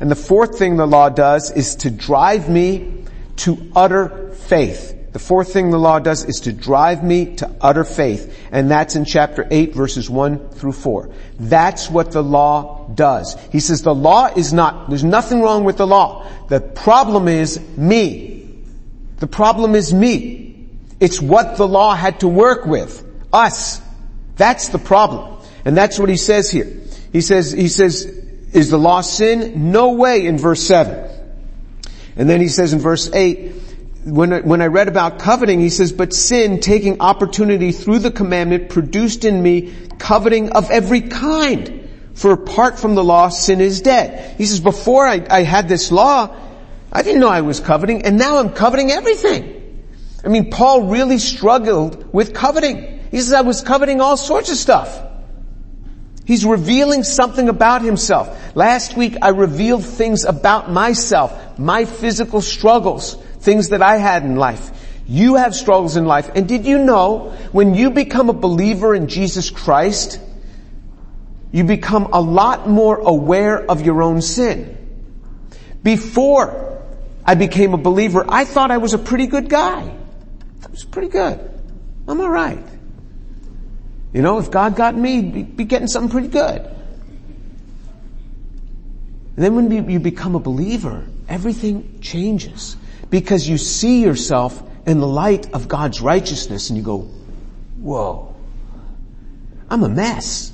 And 0.00 0.08
the 0.08 0.16
fourth 0.16 0.56
thing 0.56 0.76
the 0.76 0.86
law 0.86 1.08
does 1.08 1.50
is 1.50 1.74
to 1.76 1.90
drive 1.90 2.48
me 2.48 3.04
to 3.38 3.70
utter 3.74 4.30
faith. 4.32 4.94
The 5.12 5.18
fourth 5.18 5.52
thing 5.52 5.70
the 5.70 5.78
law 5.78 5.98
does 5.98 6.24
is 6.24 6.42
to 6.42 6.52
drive 6.52 7.02
me 7.02 7.34
to 7.36 7.50
utter 7.60 7.82
faith. 7.82 8.48
And 8.52 8.70
that's 8.70 8.94
in 8.94 9.04
chapter 9.04 9.48
8 9.50 9.74
verses 9.74 10.08
1 10.08 10.50
through 10.50 10.72
4. 10.72 11.10
That's 11.40 11.90
what 11.90 12.12
the 12.12 12.22
law 12.22 12.88
does. 12.94 13.36
He 13.50 13.58
says 13.58 13.82
the 13.82 13.94
law 13.94 14.26
is 14.26 14.52
not, 14.52 14.88
there's 14.88 15.02
nothing 15.02 15.40
wrong 15.40 15.64
with 15.64 15.76
the 15.76 15.86
law. 15.88 16.24
The 16.48 16.60
problem 16.60 17.26
is 17.26 17.58
me. 17.76 18.62
The 19.18 19.26
problem 19.26 19.74
is 19.74 19.92
me. 19.92 20.68
It's 21.00 21.20
what 21.20 21.56
the 21.56 21.66
law 21.66 21.96
had 21.96 22.20
to 22.20 22.28
work 22.28 22.64
with. 22.64 23.04
Us. 23.32 23.80
That's 24.36 24.68
the 24.68 24.78
problem. 24.78 25.40
And 25.64 25.76
that's 25.76 25.98
what 25.98 26.08
he 26.08 26.16
says 26.16 26.48
here. 26.48 26.78
He 27.12 27.20
says, 27.20 27.52
he 27.52 27.68
says, 27.68 28.04
is 28.52 28.70
the 28.70 28.78
law 28.78 29.00
sin? 29.00 29.70
No 29.70 29.92
way 29.92 30.26
in 30.26 30.38
verse 30.38 30.62
7. 30.62 31.08
And 32.16 32.28
then 32.28 32.40
he 32.40 32.48
says 32.48 32.72
in 32.72 32.80
verse 32.80 33.10
8, 33.12 33.52
when 34.04 34.32
I, 34.32 34.40
when 34.40 34.62
I 34.62 34.66
read 34.66 34.88
about 34.88 35.18
coveting, 35.18 35.60
he 35.60 35.70
says, 35.70 35.92
but 35.92 36.12
sin, 36.12 36.60
taking 36.60 37.00
opportunity 37.00 37.72
through 37.72 38.00
the 38.00 38.10
commandment, 38.10 38.70
produced 38.70 39.24
in 39.24 39.42
me 39.42 39.74
coveting 39.98 40.50
of 40.50 40.70
every 40.70 41.02
kind. 41.02 41.88
For 42.14 42.32
apart 42.32 42.78
from 42.78 42.94
the 42.94 43.04
law, 43.04 43.28
sin 43.28 43.60
is 43.60 43.80
dead. 43.80 44.36
He 44.36 44.46
says, 44.46 44.60
before 44.60 45.06
I, 45.06 45.24
I 45.30 45.42
had 45.42 45.68
this 45.68 45.92
law, 45.92 46.34
I 46.92 47.02
didn't 47.02 47.20
know 47.20 47.28
I 47.28 47.42
was 47.42 47.60
coveting, 47.60 48.02
and 48.02 48.18
now 48.18 48.38
I'm 48.38 48.52
coveting 48.52 48.90
everything. 48.90 49.54
I 50.24 50.28
mean, 50.28 50.50
Paul 50.50 50.84
really 50.84 51.18
struggled 51.18 52.12
with 52.12 52.34
coveting. 52.34 53.08
He 53.10 53.18
says, 53.18 53.32
I 53.32 53.42
was 53.42 53.60
coveting 53.60 54.00
all 54.00 54.16
sorts 54.16 54.50
of 54.50 54.56
stuff. 54.56 55.07
He's 56.28 56.44
revealing 56.44 57.04
something 57.04 57.48
about 57.48 57.80
himself. 57.80 58.54
Last 58.54 58.98
week 58.98 59.16
I 59.22 59.30
revealed 59.30 59.82
things 59.82 60.26
about 60.26 60.70
myself, 60.70 61.58
my 61.58 61.86
physical 61.86 62.42
struggles, 62.42 63.14
things 63.40 63.70
that 63.70 63.80
I 63.80 63.96
had 63.96 64.24
in 64.24 64.36
life. 64.36 64.70
You 65.08 65.36
have 65.36 65.54
struggles 65.54 65.96
in 65.96 66.04
life. 66.04 66.30
And 66.34 66.46
did 66.46 66.66
you 66.66 66.84
know 66.84 67.30
when 67.52 67.72
you 67.72 67.92
become 67.92 68.28
a 68.28 68.34
believer 68.34 68.94
in 68.94 69.08
Jesus 69.08 69.48
Christ, 69.48 70.20
you 71.50 71.64
become 71.64 72.10
a 72.12 72.20
lot 72.20 72.68
more 72.68 72.98
aware 72.98 73.58
of 73.58 73.86
your 73.86 74.02
own 74.02 74.20
sin. 74.20 74.76
Before 75.82 76.82
I 77.24 77.36
became 77.36 77.72
a 77.72 77.78
believer, 77.78 78.22
I 78.28 78.44
thought 78.44 78.70
I 78.70 78.76
was 78.76 78.92
a 78.92 78.98
pretty 78.98 79.28
good 79.28 79.48
guy. 79.48 79.96
I 80.62 80.70
was 80.70 80.84
pretty 80.84 81.08
good. 81.08 81.40
I'm 82.06 82.20
alright. 82.20 82.77
You 84.12 84.22
know, 84.22 84.38
if 84.38 84.50
God 84.50 84.74
got 84.76 84.96
me, 84.96 85.22
be, 85.22 85.42
be 85.42 85.64
getting 85.64 85.88
something 85.88 86.10
pretty 86.10 86.28
good. 86.28 86.62
And 89.36 89.44
then 89.44 89.54
when 89.54 89.70
you, 89.70 89.84
you 89.88 90.00
become 90.00 90.34
a 90.34 90.40
believer, 90.40 91.06
everything 91.28 92.00
changes 92.00 92.76
because 93.10 93.48
you 93.48 93.58
see 93.58 94.02
yourself 94.02 94.62
in 94.86 94.98
the 94.98 95.06
light 95.06 95.52
of 95.52 95.68
God's 95.68 96.00
righteousness 96.00 96.70
and 96.70 96.76
you 96.76 96.82
go, 96.82 97.02
whoa, 97.80 98.34
I'm 99.70 99.84
a 99.84 99.88
mess. 99.88 100.52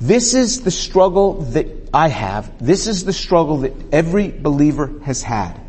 This 0.00 0.34
is 0.34 0.62
the 0.62 0.70
struggle 0.70 1.42
that 1.52 1.66
I 1.92 2.08
have. 2.08 2.64
This 2.64 2.86
is 2.86 3.04
the 3.04 3.12
struggle 3.12 3.58
that 3.58 3.72
every 3.92 4.30
believer 4.30 4.92
has 5.04 5.22
had. 5.22 5.60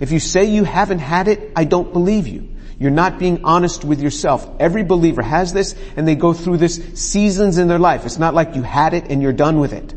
If 0.00 0.12
you 0.12 0.18
say 0.18 0.44
you 0.44 0.64
haven't 0.64 0.98
had 0.98 1.28
it, 1.28 1.52
I 1.56 1.64
don't 1.64 1.92
believe 1.92 2.26
you. 2.26 2.55
You're 2.78 2.90
not 2.90 3.18
being 3.18 3.44
honest 3.44 3.84
with 3.84 4.00
yourself. 4.00 4.48
Every 4.60 4.82
believer 4.82 5.22
has 5.22 5.52
this 5.52 5.74
and 5.96 6.06
they 6.06 6.14
go 6.14 6.34
through 6.34 6.58
this 6.58 6.76
seasons 6.94 7.56
in 7.56 7.68
their 7.68 7.78
life. 7.78 8.04
It's 8.04 8.18
not 8.18 8.34
like 8.34 8.54
you 8.54 8.62
had 8.62 8.92
it 8.92 9.04
and 9.10 9.22
you're 9.22 9.32
done 9.32 9.60
with 9.60 9.72
it. 9.72 9.94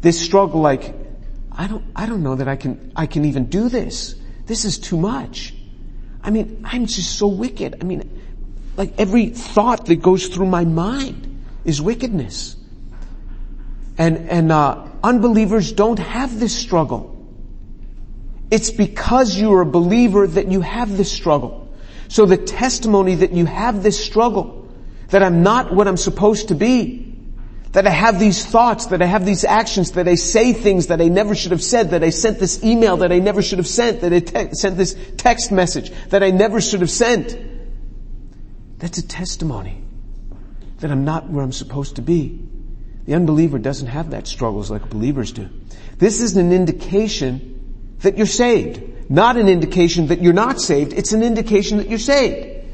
This 0.00 0.20
struggle 0.20 0.60
like, 0.60 0.94
I 1.50 1.66
don't, 1.66 1.84
I 1.96 2.06
don't 2.06 2.22
know 2.22 2.36
that 2.36 2.46
I 2.46 2.56
can, 2.56 2.92
I 2.94 3.06
can 3.06 3.24
even 3.24 3.46
do 3.46 3.68
this. 3.68 4.14
This 4.46 4.64
is 4.64 4.78
too 4.78 4.96
much. 4.96 5.52
I 6.22 6.30
mean, 6.30 6.62
I'm 6.64 6.86
just 6.86 7.18
so 7.18 7.26
wicked. 7.26 7.78
I 7.80 7.84
mean, 7.84 8.20
like 8.76 8.92
every 8.98 9.30
thought 9.30 9.86
that 9.86 9.96
goes 9.96 10.28
through 10.28 10.46
my 10.46 10.64
mind 10.64 11.42
is 11.64 11.82
wickedness. 11.82 12.56
And, 13.98 14.28
and, 14.28 14.52
uh, 14.52 14.86
unbelievers 15.02 15.72
don't 15.72 15.98
have 15.98 16.38
this 16.38 16.54
struggle. 16.54 17.14
It's 18.50 18.70
because 18.70 19.36
you're 19.36 19.62
a 19.62 19.66
believer 19.66 20.26
that 20.26 20.52
you 20.52 20.60
have 20.60 20.96
this 20.96 21.10
struggle. 21.10 21.65
So 22.08 22.26
the 22.26 22.36
testimony 22.36 23.16
that 23.16 23.32
you 23.32 23.46
have 23.46 23.82
this 23.82 24.02
struggle, 24.02 24.68
that 25.08 25.22
I'm 25.22 25.42
not 25.42 25.72
what 25.72 25.88
I'm 25.88 25.96
supposed 25.96 26.48
to 26.48 26.54
be, 26.54 27.06
that 27.72 27.86
I 27.86 27.90
have 27.90 28.18
these 28.18 28.44
thoughts, 28.44 28.86
that 28.86 29.02
I 29.02 29.06
have 29.06 29.26
these 29.26 29.44
actions, 29.44 29.92
that 29.92 30.08
I 30.08 30.14
say 30.14 30.52
things 30.52 30.86
that 30.86 31.00
I 31.02 31.08
never 31.08 31.34
should 31.34 31.50
have 31.50 31.62
said, 31.62 31.90
that 31.90 32.02
I 32.02 32.10
sent 32.10 32.38
this 32.38 32.64
email 32.64 32.98
that 32.98 33.12
I 33.12 33.18
never 33.18 33.42
should 33.42 33.58
have 33.58 33.66
sent, 33.66 34.00
that 34.00 34.12
I 34.12 34.20
te- 34.20 34.54
sent 34.54 34.76
this 34.78 34.96
text 35.18 35.52
message 35.52 35.90
that 36.08 36.22
I 36.22 36.30
never 36.30 36.60
should 36.60 36.80
have 36.80 36.90
sent. 36.90 37.36
That's 38.78 38.98
a 38.98 39.06
testimony 39.06 39.82
that 40.78 40.90
I'm 40.90 41.04
not 41.04 41.28
where 41.28 41.44
I'm 41.44 41.52
supposed 41.52 41.96
to 41.96 42.02
be. 42.02 42.46
The 43.04 43.14
unbeliever 43.14 43.58
doesn't 43.58 43.88
have 43.88 44.10
that 44.10 44.26
struggles 44.26 44.70
like 44.70 44.88
believers 44.88 45.32
do. 45.32 45.48
This 45.98 46.20
is 46.20 46.36
an 46.36 46.52
indication 46.52 47.96
that 48.00 48.16
you're 48.16 48.26
saved 48.26 48.82
not 49.08 49.36
an 49.36 49.48
indication 49.48 50.08
that 50.08 50.20
you're 50.20 50.32
not 50.32 50.60
saved, 50.60 50.92
it's 50.92 51.12
an 51.12 51.22
indication 51.22 51.78
that 51.78 51.88
you're 51.88 51.98
saved. 51.98 52.64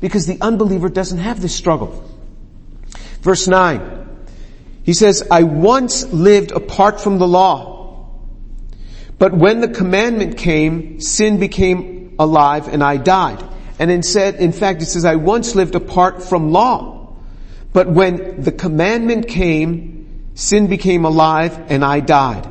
Because 0.00 0.26
the 0.26 0.38
unbeliever 0.40 0.88
doesn't 0.88 1.18
have 1.18 1.40
this 1.40 1.54
struggle. 1.54 2.04
Verse 3.20 3.48
9. 3.48 4.08
He 4.82 4.94
says, 4.94 5.26
I 5.30 5.42
once 5.42 6.10
lived 6.12 6.52
apart 6.52 7.00
from 7.00 7.18
the 7.18 7.28
law. 7.28 8.08
But 9.18 9.34
when 9.34 9.60
the 9.60 9.68
commandment 9.68 10.38
came, 10.38 11.00
sin 11.00 11.38
became 11.38 12.14
alive 12.18 12.68
and 12.68 12.82
I 12.82 12.96
died. 12.96 13.44
And 13.78 13.90
instead, 13.90 14.36
in 14.36 14.52
fact, 14.52 14.80
it 14.80 14.86
says, 14.86 15.04
I 15.04 15.16
once 15.16 15.54
lived 15.54 15.74
apart 15.74 16.22
from 16.22 16.52
law. 16.52 17.14
But 17.72 17.88
when 17.90 18.42
the 18.42 18.52
commandment 18.52 19.28
came, 19.28 20.32
sin 20.34 20.68
became 20.68 21.04
alive 21.04 21.58
and 21.68 21.84
I 21.84 22.00
died 22.00 22.49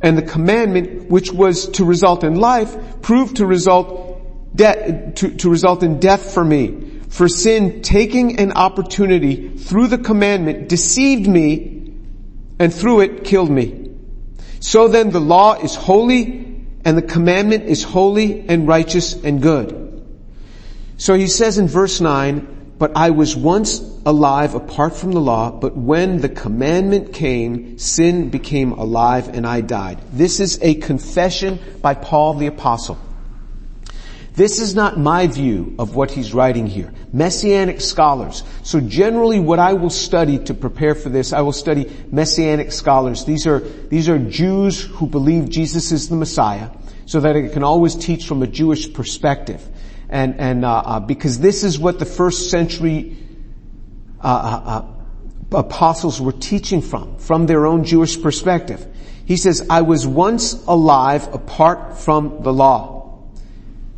and 0.00 0.16
the 0.16 0.22
commandment, 0.22 1.10
which 1.10 1.32
was 1.32 1.68
to 1.70 1.84
result 1.84 2.24
in 2.24 2.36
life, 2.36 3.02
proved 3.02 3.36
to 3.36 3.46
result 3.46 4.54
de- 4.54 5.12
to, 5.16 5.36
to 5.36 5.50
result 5.50 5.82
in 5.82 5.98
death 5.98 6.34
for 6.34 6.44
me. 6.44 7.00
For 7.08 7.28
sin, 7.28 7.82
taking 7.82 8.38
an 8.38 8.52
opportunity 8.52 9.56
through 9.56 9.88
the 9.88 9.98
commandment, 9.98 10.68
deceived 10.68 11.26
me, 11.26 11.94
and 12.58 12.72
through 12.72 13.00
it 13.00 13.24
killed 13.24 13.50
me. 13.50 13.90
So 14.60 14.88
then 14.88 15.10
the 15.10 15.20
law 15.20 15.54
is 15.54 15.74
holy, 15.74 16.64
and 16.84 16.98
the 16.98 17.02
commandment 17.02 17.64
is 17.64 17.82
holy 17.82 18.48
and 18.48 18.68
righteous 18.68 19.14
and 19.14 19.40
good. 19.40 20.06
So 20.96 21.14
he 21.14 21.28
says 21.28 21.58
in 21.58 21.68
verse 21.68 22.00
9, 22.00 22.74
but 22.78 22.96
I 22.96 23.10
was 23.10 23.34
once 23.34 23.78
alive 24.08 24.54
apart 24.54 24.96
from 24.96 25.12
the 25.12 25.20
law, 25.20 25.50
but 25.50 25.76
when 25.76 26.22
the 26.22 26.30
commandment 26.30 27.12
came, 27.12 27.76
sin 27.76 28.30
became 28.30 28.72
alive 28.72 29.28
and 29.28 29.46
I 29.46 29.60
died. 29.60 29.98
This 30.14 30.40
is 30.40 30.58
a 30.62 30.76
confession 30.76 31.58
by 31.82 31.92
Paul 31.92 32.32
the 32.32 32.46
apostle. 32.46 32.98
This 34.32 34.60
is 34.60 34.74
not 34.74 34.98
my 34.98 35.26
view 35.26 35.74
of 35.78 35.94
what 35.94 36.10
he's 36.10 36.32
writing 36.32 36.66
here. 36.66 36.90
Messianic 37.12 37.82
scholars. 37.82 38.44
So 38.62 38.80
generally 38.80 39.40
what 39.40 39.58
I 39.58 39.74
will 39.74 39.90
study 39.90 40.38
to 40.44 40.54
prepare 40.54 40.94
for 40.94 41.10
this, 41.10 41.34
I 41.34 41.42
will 41.42 41.52
study 41.52 41.94
Messianic 42.10 42.72
scholars. 42.72 43.26
These 43.26 43.46
are, 43.46 43.58
these 43.58 44.08
are 44.08 44.18
Jews 44.18 44.80
who 44.80 45.06
believe 45.06 45.50
Jesus 45.50 45.92
is 45.92 46.08
the 46.08 46.16
Messiah, 46.16 46.70
so 47.04 47.20
that 47.20 47.36
I 47.36 47.48
can 47.48 47.62
always 47.62 47.94
teach 47.94 48.26
from 48.26 48.42
a 48.42 48.46
Jewish 48.46 48.90
perspective 48.90 49.62
and 50.08 50.40
and 50.40 50.64
uh, 50.64 50.82
uh, 50.84 51.00
because 51.00 51.38
this 51.38 51.64
is 51.64 51.78
what 51.78 51.98
the 51.98 52.06
first 52.06 52.50
century 52.50 53.14
uh, 54.22 54.26
uh, 54.26 54.70
uh, 55.54 55.58
apostles 55.58 56.20
were 56.20 56.32
teaching 56.32 56.82
from, 56.82 57.16
from 57.18 57.46
their 57.46 57.66
own 57.66 57.84
Jewish 57.84 58.20
perspective. 58.20 58.86
He 59.24 59.36
says, 59.36 59.66
"I 59.68 59.82
was 59.82 60.06
once 60.06 60.54
alive 60.66 61.28
apart 61.32 61.98
from 61.98 62.42
the 62.42 62.52
law." 62.52 62.98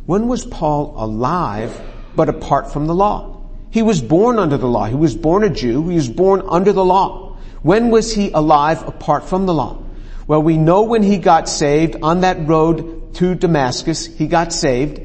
When 0.05 0.27
was 0.27 0.45
Paul 0.45 0.93
alive 0.97 1.79
but 2.15 2.29
apart 2.29 2.71
from 2.71 2.87
the 2.87 2.95
law? 2.95 3.41
He 3.69 3.81
was 3.81 4.01
born 4.01 4.39
under 4.39 4.57
the 4.57 4.67
law. 4.67 4.85
He 4.85 4.95
was 4.95 5.15
born 5.15 5.43
a 5.43 5.49
Jew. 5.49 5.87
He 5.87 5.95
was 5.95 6.09
born 6.09 6.43
under 6.47 6.73
the 6.73 6.83
law. 6.83 7.37
When 7.61 7.89
was 7.89 8.13
he 8.13 8.31
alive 8.31 8.85
apart 8.87 9.23
from 9.23 9.45
the 9.45 9.53
law? 9.53 9.81
Well, 10.27 10.43
we 10.43 10.57
know 10.57 10.83
when 10.83 11.03
he 11.03 11.17
got 11.17 11.47
saved 11.47 11.95
on 12.01 12.21
that 12.21 12.47
road 12.47 13.13
to 13.15 13.35
Damascus, 13.35 14.05
he 14.05 14.27
got 14.27 14.51
saved. 14.51 14.99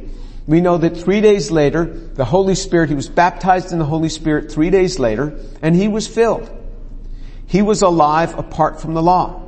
We 0.47 0.61
know 0.61 0.79
that 0.79 0.97
three 0.97 1.21
days 1.21 1.51
later, 1.51 1.85
the 1.85 2.25
Holy 2.25 2.55
Spirit, 2.55 2.89
he 2.89 2.95
was 2.95 3.09
baptized 3.09 3.73
in 3.73 3.81
the 3.81 3.85
Holy 3.85 4.09
Spirit 4.09 4.53
three 4.53 4.71
days 4.71 4.99
later, 4.99 5.39
and 5.61 5.75
he 5.75 5.89
was 5.89 6.07
filled. 6.07 6.49
He 7.47 7.63
was 7.63 7.83
alive 7.83 8.39
apart 8.39 8.81
from 8.81 8.95
the 8.95 9.03
law. 9.03 9.43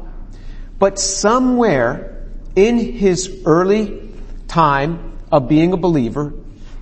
But 0.78 0.98
somewhere 0.98 2.26
in 2.56 2.78
his 2.78 3.42
early 3.44 4.10
time 4.48 5.18
of 5.30 5.48
being 5.48 5.72
a 5.72 5.76
believer, 5.76 6.32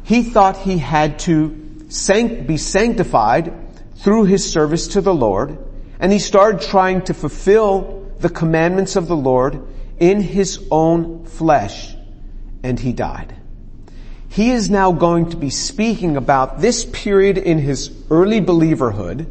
he 0.03 0.23
thought 0.23 0.57
he 0.57 0.79
had 0.79 1.19
to 1.21 1.49
be 1.49 2.57
sanctified 2.57 3.53
through 3.97 4.25
his 4.25 4.51
service 4.51 4.89
to 4.89 5.03
the 5.03 5.15
Lord, 5.15 5.59
and 6.01 6.11
he 6.11 6.19
started 6.19 6.63
trying 6.63 7.03
to 7.03 7.15
fulfill 7.15 8.11
the 8.19 8.29
commandments 8.31 8.97
of 8.97 9.09
the 9.09 9.17
Lord 9.17 9.67
in 9.99 10.23
his 10.23 10.67
own 10.71 11.27
flesh, 11.27 11.95
and 12.63 12.81
he 12.81 12.93
died 12.93 13.35
he 14.37 14.51
is 14.51 14.69
now 14.69 14.93
going 14.93 15.31
to 15.31 15.37
be 15.39 15.49
speaking 15.49 16.19
about 16.19 16.61
this 16.61 16.85
period 16.85 17.39
in 17.39 17.57
his 17.57 17.91
early 18.11 18.39
believerhood 18.39 19.27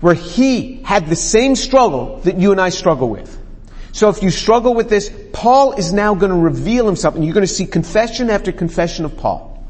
where 0.00 0.12
he 0.12 0.82
had 0.82 1.06
the 1.06 1.16
same 1.16 1.56
struggle 1.56 2.18
that 2.24 2.36
you 2.36 2.52
and 2.52 2.60
I 2.60 2.68
struggle 2.68 3.08
with. 3.08 3.38
So 3.92 4.10
if 4.10 4.22
you 4.22 4.30
struggle 4.30 4.74
with 4.74 4.90
this, 4.90 5.10
Paul 5.32 5.72
is 5.72 5.94
now 5.94 6.14
going 6.14 6.32
to 6.32 6.36
reveal 6.36 6.84
himself 6.84 7.14
and 7.14 7.24
you're 7.24 7.32
going 7.32 7.46
to 7.46 7.52
see 7.52 7.64
confession 7.64 8.28
after 8.28 8.52
confession 8.52 9.06
of 9.06 9.16
Paul. 9.16 9.66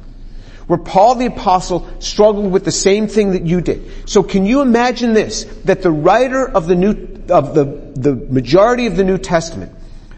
Where 0.66 0.80
Paul 0.80 1.14
the 1.14 1.26
apostle 1.26 1.88
struggled 2.00 2.50
with 2.50 2.64
the 2.64 2.72
same 2.72 3.06
thing 3.06 3.30
that 3.34 3.46
you 3.46 3.60
did. 3.60 3.88
So 4.08 4.24
can 4.24 4.46
you 4.46 4.62
imagine 4.62 5.12
this? 5.12 5.44
That 5.64 5.82
the 5.82 5.92
writer 5.92 6.44
of 6.44 6.66
the 6.66 6.74
new, 6.74 6.90
of 7.28 7.54
the, 7.54 7.64
the 7.94 8.16
majority 8.16 8.86
of 8.86 8.96
the 8.96 9.04
New 9.04 9.18
Testament, 9.18 9.70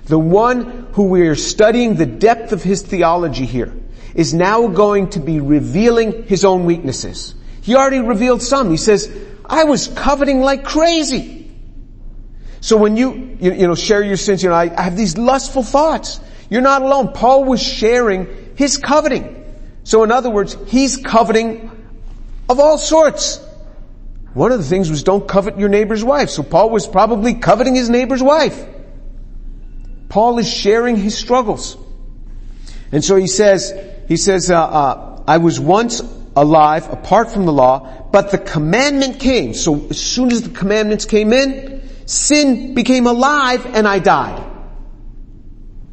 the 0.07 0.19
one 0.19 0.89
who 0.95 1.09
we 1.09 1.29
are 1.29 1.35
studying 1.35 1.97
the 1.97 2.07
depth 2.07 2.53
of 2.53 2.63
his 2.63 2.81
theology 2.81 3.45
here, 3.45 3.75
is 4.15 4.35
now 4.35 4.69
going 4.69 5.11
to 5.11 5.21
be 5.21 5.41
revealing 5.41 6.25
his 6.25 6.45
own 6.45 6.65
weaknesses. 6.65 7.35
He 7.63 7.75
already 7.75 8.01
revealed 8.01 8.43
some. 8.43 8.71
He 8.71 8.77
says, 8.77 9.11
I 9.45 9.65
was 9.65 9.89
coveting 9.89 10.41
like 10.41 10.65
crazy. 10.65 11.51
So 12.61 12.77
when 12.77 12.97
you, 12.97 13.37
you, 13.41 13.53
you 13.53 13.67
know, 13.67 13.75
share 13.75 14.03
your 14.03 14.17
sins, 14.17 14.43
you 14.43 14.49
know, 14.49 14.55
I, 14.55 14.73
I 14.77 14.83
have 14.83 14.97
these 14.97 15.19
lustful 15.19 15.63
thoughts. 15.63 16.21
You're 16.49 16.61
not 16.61 16.83
alone. 16.83 17.13
Paul 17.13 17.45
was 17.45 17.63
sharing 17.63 18.55
his 18.57 18.79
coveting. 18.79 19.39
So 19.85 20.05
in 20.05 20.13
other 20.13 20.31
words, 20.31 20.57
he's 20.67 20.97
coveting 20.97 21.71
of 22.49 22.61
all 22.61 22.79
sorts. 22.79 23.41
One 24.35 24.53
of 24.53 24.59
the 24.59 24.65
things 24.65 24.91
was 24.91 25.03
don't 25.03 25.27
covet 25.27 25.59
your 25.59 25.69
neighbor's 25.69 26.05
wife. 26.05 26.31
So 26.31 26.43
Paul 26.43 26.71
was 26.71 26.87
probably 26.87 27.35
coveting 27.35 27.75
his 27.75 27.91
neighbor's 27.91 28.23
wife. 28.23 28.65
Paul 30.09 30.39
is 30.39 30.49
sharing 30.49 30.97
his 30.97 31.17
struggles. 31.17 31.77
And 32.93 33.03
so 33.05 33.17
he 33.17 33.27
says, 33.27 33.73
he 34.13 34.19
says, 34.19 34.51
uh, 34.51 34.63
uh, 34.63 35.23
I 35.27 35.39
was 35.39 35.59
once 35.59 36.03
alive 36.37 36.93
apart 36.93 37.31
from 37.31 37.47
the 37.47 37.53
law, 37.53 38.11
but 38.13 38.31
the 38.31 38.37
commandment 38.37 39.21
came. 39.21 39.55
So 39.55 39.87
as 39.89 39.99
soon 39.99 40.31
as 40.31 40.43
the 40.43 40.51
commandments 40.51 41.07
came 41.07 41.33
in, 41.33 41.89
sin 42.05 42.75
became 42.75 43.07
alive 43.07 43.65
and 43.65 43.89
I 43.89 44.01
died. 44.01 44.45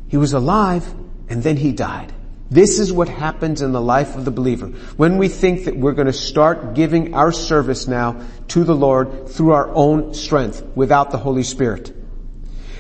He 0.10 0.18
was 0.18 0.34
alive 0.34 0.86
and 1.30 1.42
then 1.42 1.56
he 1.56 1.72
died. 1.72 2.12
This 2.52 2.80
is 2.80 2.92
what 2.92 3.08
happens 3.08 3.62
in 3.62 3.72
the 3.72 3.80
life 3.80 4.18
of 4.18 4.26
the 4.26 4.32
believer. 4.32 4.68
When 4.98 5.18
we 5.18 5.30
think 5.30 5.64
that 5.64 5.78
we're 5.78 5.94
going 5.94 6.08
to 6.08 6.12
start 6.12 6.74
giving 6.74 7.14
our 7.14 7.32
service 7.32 7.88
now 7.88 8.22
to 8.50 8.66
the 8.66 8.76
Lord 8.76 9.30
through 9.30 9.54
our 9.54 9.70
own 9.70 10.14
strength 10.14 10.62
without 10.76 11.12
the 11.12 11.18
Holy 11.18 11.44
Spirit. 11.44 11.96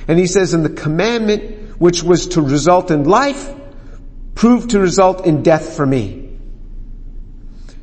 And 0.05 0.19
he 0.19 0.27
says, 0.27 0.53
in 0.53 0.63
the 0.63 0.69
commandment 0.69 1.79
which 1.79 2.03
was 2.03 2.27
to 2.29 2.41
result 2.41 2.91
in 2.91 3.05
life 3.05 3.55
proved 4.39 4.69
to 4.69 4.79
result 4.79 5.25
in 5.25 5.43
death 5.43 5.75
for 5.75 5.85
me. 5.85 6.29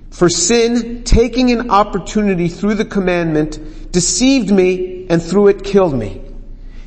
For 0.08 0.30
sin, 0.30 1.04
taking 1.04 1.50
an 1.52 1.70
opportunity 1.70 2.48
through 2.48 2.76
the 2.76 2.86
commandment, 2.86 3.92
deceived 3.92 4.50
me 4.50 5.06
and 5.10 5.22
through 5.22 5.48
it 5.48 5.64
killed 5.64 5.92
me. 5.92 6.22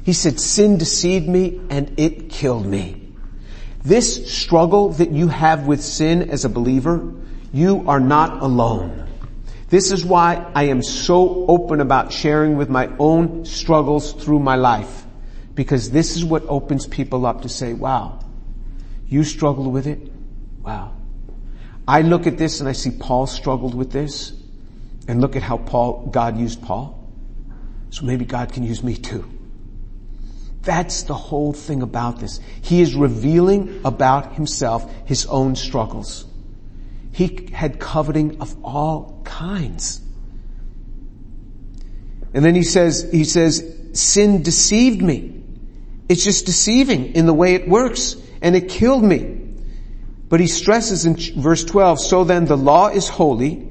He 0.04 0.14
said, 0.14 0.40
sin 0.40 0.80
deceived 0.80 1.30
me 1.30 1.62
and 1.70 2.00
it 2.00 2.32
killed 2.32 2.66
me. 2.66 3.14
This 3.84 4.34
struggle 4.34 4.90
that 4.94 5.12
you 5.12 5.28
have 5.28 5.68
with 5.68 5.84
sin 5.84 6.32
as 6.32 6.46
a 6.46 6.50
believer, 6.50 7.14
you 7.54 7.88
are 7.88 8.00
not 8.00 8.42
alone. 8.42 9.08
This 9.70 9.92
is 9.92 10.04
why 10.04 10.52
I 10.56 10.64
am 10.64 10.82
so 10.82 11.46
open 11.46 11.80
about 11.80 12.12
sharing 12.12 12.58
with 12.58 12.72
my 12.72 12.90
own 12.98 13.46
struggles 13.46 14.14
through 14.14 14.40
my 14.40 14.56
life. 14.56 15.06
Because 15.54 15.92
this 15.92 16.16
is 16.16 16.26
what 16.26 16.44
opens 16.48 16.88
people 16.88 17.28
up 17.28 17.44
to 17.44 17.50
say, 17.50 17.74
wow, 17.74 18.19
you 19.10 19.24
struggled 19.24 19.74
with 19.74 19.88
it? 19.88 20.00
Wow. 20.62 20.96
I 21.88 22.02
look 22.04 22.28
at 22.28 22.38
this 22.38 22.60
and 22.60 22.70
I 22.70 22.74
see 22.74 22.92
Paul 22.92 23.26
struggled 23.26 23.74
with 23.74 23.92
this 23.92 24.32
and 25.08 25.20
look 25.20 25.36
at 25.36 25.42
how 25.42 25.58
Paul, 25.58 26.08
God 26.12 26.38
used 26.38 26.62
Paul. 26.62 26.96
So 27.90 28.06
maybe 28.06 28.26
God 28.26 28.54
can 28.54 28.64
use 28.64 28.84
me 28.84 28.96
too. 28.96 29.28
That's 30.62 31.04
the 31.04 31.16
whole 31.16 31.52
thing 31.52 31.82
about 31.82 32.20
this. 32.20 32.40
He 32.62 32.82
is 32.82 32.94
revealing 32.94 33.82
about 33.84 34.34
himself 34.34 34.94
his 35.06 35.26
own 35.26 35.56
struggles. 35.56 36.26
He 37.12 37.50
had 37.52 37.80
coveting 37.80 38.40
of 38.42 38.56
all 38.64 39.22
kinds. 39.24 40.02
And 42.36 42.46
then 42.46 42.54
he 42.54 42.62
says, 42.62 43.10
he 43.12 43.24
says, 43.24 43.76
sin 43.94 44.44
deceived 44.44 45.02
me. 45.02 45.42
It's 46.08 46.24
just 46.24 46.46
deceiving 46.46 47.16
in 47.16 47.26
the 47.26 47.34
way 47.34 47.56
it 47.56 47.68
works 47.68 48.16
and 48.42 48.56
it 48.56 48.70
killed 48.70 49.04
me. 49.04 49.38
But 50.30 50.40
he 50.40 50.48
stresses 50.48 51.06
in 51.06 51.16
verse 51.42 51.64
12, 51.64 52.00
so 52.00 52.24
then 52.24 52.46
the 52.46 52.58
law 52.58 52.90
is 52.90 53.10
holy 53.10 53.70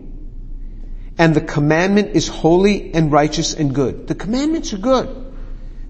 and 1.19 1.35
the 1.35 1.41
commandment 1.41 2.15
is 2.15 2.29
holy 2.29 2.95
and 2.95 3.11
righteous 3.11 3.53
and 3.53 3.75
good. 3.75 4.07
The 4.07 4.15
commandments 4.15 4.73
are 4.73 4.79
good. 4.79 5.35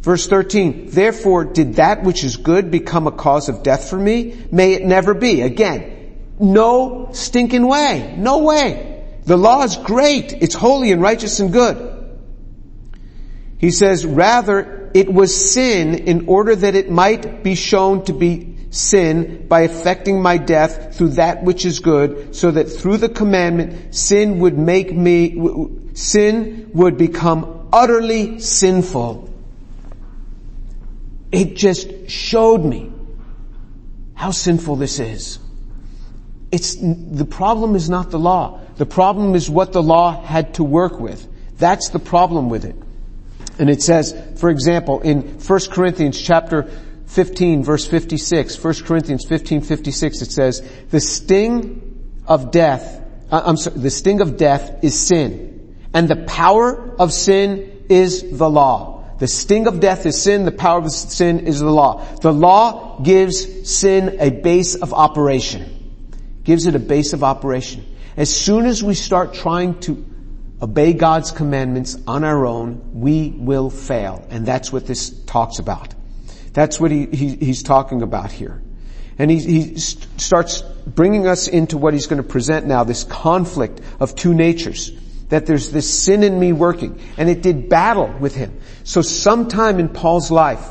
Verse 0.00 0.26
13, 0.26 0.90
therefore 0.90 1.44
did 1.44 1.74
that 1.74 2.02
which 2.02 2.24
is 2.24 2.36
good 2.36 2.70
become 2.70 3.06
a 3.06 3.12
cause 3.12 3.48
of 3.48 3.62
death 3.62 3.90
for 3.90 3.98
me? 3.98 4.38
May 4.50 4.72
it 4.72 4.84
never 4.84 5.12
be. 5.12 5.42
Again, 5.42 6.16
no 6.38 7.10
stinking 7.12 7.66
way. 7.66 8.14
No 8.16 8.38
way. 8.38 9.04
The 9.24 9.36
law 9.36 9.64
is 9.64 9.76
great. 9.76 10.32
It's 10.32 10.54
holy 10.54 10.92
and 10.92 11.02
righteous 11.02 11.40
and 11.40 11.52
good. 11.52 11.84
He 13.58 13.70
says, 13.70 14.06
rather, 14.06 14.90
it 14.94 15.12
was 15.12 15.52
sin 15.52 15.94
in 15.94 16.28
order 16.28 16.54
that 16.56 16.74
it 16.74 16.90
might 16.90 17.42
be 17.42 17.54
shown 17.54 18.04
to 18.04 18.12
be 18.12 18.57
sin 18.70 19.46
by 19.48 19.62
effecting 19.62 20.20
my 20.20 20.36
death 20.36 20.96
through 20.96 21.10
that 21.10 21.42
which 21.42 21.64
is 21.64 21.80
good, 21.80 22.34
so 22.34 22.50
that 22.50 22.64
through 22.64 22.98
the 22.98 23.08
commandment, 23.08 23.94
sin 23.94 24.38
would 24.40 24.58
make 24.58 24.92
me, 24.92 25.68
sin 25.94 26.70
would 26.74 26.98
become 26.98 27.68
utterly 27.72 28.40
sinful 28.40 29.28
it 31.30 31.56
just 31.56 32.08
showed 32.08 32.64
me 32.64 32.90
how 34.14 34.30
sinful 34.30 34.76
this 34.76 34.98
is. 34.98 35.38
It's, 36.50 36.76
the 36.76 37.26
problem 37.26 37.76
is 37.76 37.90
not 37.90 38.10
the 38.10 38.18
law. 38.18 38.60
The 38.76 38.86
problem 38.86 39.34
is 39.34 39.50
what 39.50 39.72
the 39.72 39.82
law 39.82 40.22
had 40.22 40.54
to 40.54 40.64
work 40.64 40.98
with. 40.98 41.26
That's 41.58 41.90
the 41.90 41.98
problem 41.98 42.48
with 42.48 42.64
it. 42.64 42.76
And 43.58 43.68
it 43.68 43.82
says, 43.82 44.16
for 44.36 44.50
example, 44.50 45.00
in 45.00 45.20
1 45.40 45.60
Corinthians 45.70 46.20
chapter 46.20 46.70
15 47.08 47.64
verse 47.64 47.86
56, 47.86 48.62
1 48.62 48.74
Corinthians 48.84 49.24
15, 49.26 49.62
56, 49.62 50.22
it 50.22 50.30
says, 50.30 50.62
the 50.90 51.00
sting 51.00 52.22
of 52.26 52.50
death, 52.50 53.02
uh, 53.30 53.42
I'm 53.44 53.56
sorry, 53.56 53.78
the 53.78 53.90
sting 53.90 54.20
of 54.20 54.36
death 54.36 54.84
is 54.84 54.98
sin. 54.98 55.76
And 55.94 56.06
the 56.06 56.16
power 56.16 56.94
of 56.98 57.12
sin 57.12 57.84
is 57.88 58.38
the 58.38 58.48
law. 58.48 59.04
The 59.18 59.26
sting 59.26 59.66
of 59.66 59.80
death 59.80 60.06
is 60.06 60.22
sin. 60.22 60.44
The 60.44 60.52
power 60.52 60.78
of 60.78 60.92
sin 60.92 61.46
is 61.46 61.60
the 61.60 61.70
law. 61.70 62.04
The 62.20 62.32
law 62.32 63.00
gives 63.00 63.68
sin 63.68 64.18
a 64.20 64.30
base 64.30 64.76
of 64.76 64.92
operation. 64.92 65.74
Gives 66.44 66.66
it 66.66 66.74
a 66.74 66.78
base 66.78 67.14
of 67.14 67.24
operation. 67.24 67.84
As 68.16 68.34
soon 68.34 68.66
as 68.66 68.84
we 68.84 68.94
start 68.94 69.34
trying 69.34 69.80
to 69.80 70.04
obey 70.60 70.92
God's 70.92 71.30
commandments 71.30 71.96
on 72.06 72.22
our 72.22 72.46
own, 72.46 73.00
we 73.00 73.30
will 73.30 73.70
fail. 73.70 74.26
And 74.30 74.44
that's 74.44 74.72
what 74.72 74.86
this 74.86 75.10
talks 75.24 75.58
about. 75.58 75.94
That's 76.58 76.80
what 76.80 76.90
he, 76.90 77.06
he 77.06 77.36
he's 77.36 77.62
talking 77.62 78.02
about 78.02 78.32
here. 78.32 78.60
And 79.16 79.30
he, 79.30 79.38
he 79.38 79.78
starts 79.78 80.60
bringing 80.60 81.28
us 81.28 81.46
into 81.46 81.78
what 81.78 81.94
he's 81.94 82.08
going 82.08 82.20
to 82.20 82.28
present 82.28 82.66
now, 82.66 82.82
this 82.82 83.04
conflict 83.04 83.80
of 84.00 84.16
two 84.16 84.34
natures 84.34 84.90
that 85.28 85.46
there's 85.46 85.70
this 85.70 85.88
sin 86.02 86.24
in 86.24 86.40
me 86.40 86.52
working. 86.52 87.00
And 87.16 87.30
it 87.30 87.42
did 87.42 87.68
battle 87.68 88.08
with 88.08 88.34
him. 88.34 88.58
So 88.82 89.02
sometime 89.02 89.78
in 89.78 89.88
Paul's 89.88 90.32
life, 90.32 90.68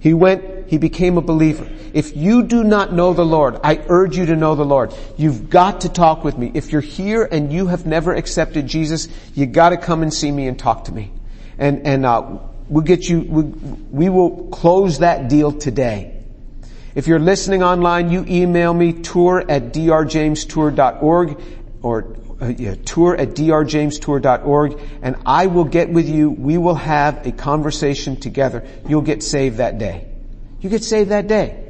he 0.00 0.14
went, 0.14 0.68
he 0.68 0.78
became 0.78 1.16
a 1.16 1.22
believer. 1.22 1.70
If 1.94 2.16
you 2.16 2.42
do 2.42 2.64
not 2.64 2.92
know 2.92 3.12
the 3.12 3.24
Lord, 3.24 3.60
I 3.62 3.84
urge 3.88 4.16
you 4.16 4.26
to 4.26 4.34
know 4.34 4.56
the 4.56 4.64
Lord. 4.64 4.92
You've 5.16 5.48
got 5.48 5.82
to 5.82 5.88
talk 5.88 6.24
with 6.24 6.36
me. 6.36 6.50
If 6.54 6.72
you're 6.72 6.80
here 6.80 7.22
and 7.22 7.52
you 7.52 7.68
have 7.68 7.86
never 7.86 8.12
accepted 8.12 8.66
Jesus, 8.66 9.06
you 9.36 9.46
gotta 9.46 9.76
come 9.76 10.02
and 10.02 10.12
see 10.12 10.32
me 10.32 10.48
and 10.48 10.58
talk 10.58 10.86
to 10.86 10.92
me. 10.92 11.12
And, 11.56 11.86
and, 11.86 12.04
uh, 12.04 12.38
we'll 12.70 12.84
get 12.84 13.06
you, 13.08 13.20
we, 13.20 13.42
we 13.42 14.08
will 14.08 14.46
close 14.48 15.00
that 15.00 15.28
deal 15.28 15.52
today. 15.52 16.16
If 16.94 17.06
you're 17.06 17.18
listening 17.18 17.62
online, 17.62 18.10
you 18.10 18.24
email 18.26 18.72
me 18.72 18.92
tour 18.92 19.44
at 19.46 19.72
drjamestour.org 19.72 21.40
or 21.82 22.16
uh, 22.40 22.46
yeah, 22.46 22.74
tour 22.76 23.16
at 23.16 23.30
drjamestour.org 23.30 24.80
and 25.02 25.16
I 25.26 25.46
will 25.46 25.64
get 25.64 25.90
with 25.90 26.08
you. 26.08 26.30
We 26.30 26.58
will 26.58 26.76
have 26.76 27.26
a 27.26 27.32
conversation 27.32 28.16
together. 28.16 28.66
You'll 28.88 29.02
get 29.02 29.22
saved 29.22 29.58
that 29.58 29.78
day. 29.78 30.08
You 30.60 30.70
get 30.70 30.84
saved 30.84 31.10
that 31.10 31.26
day. 31.26 31.68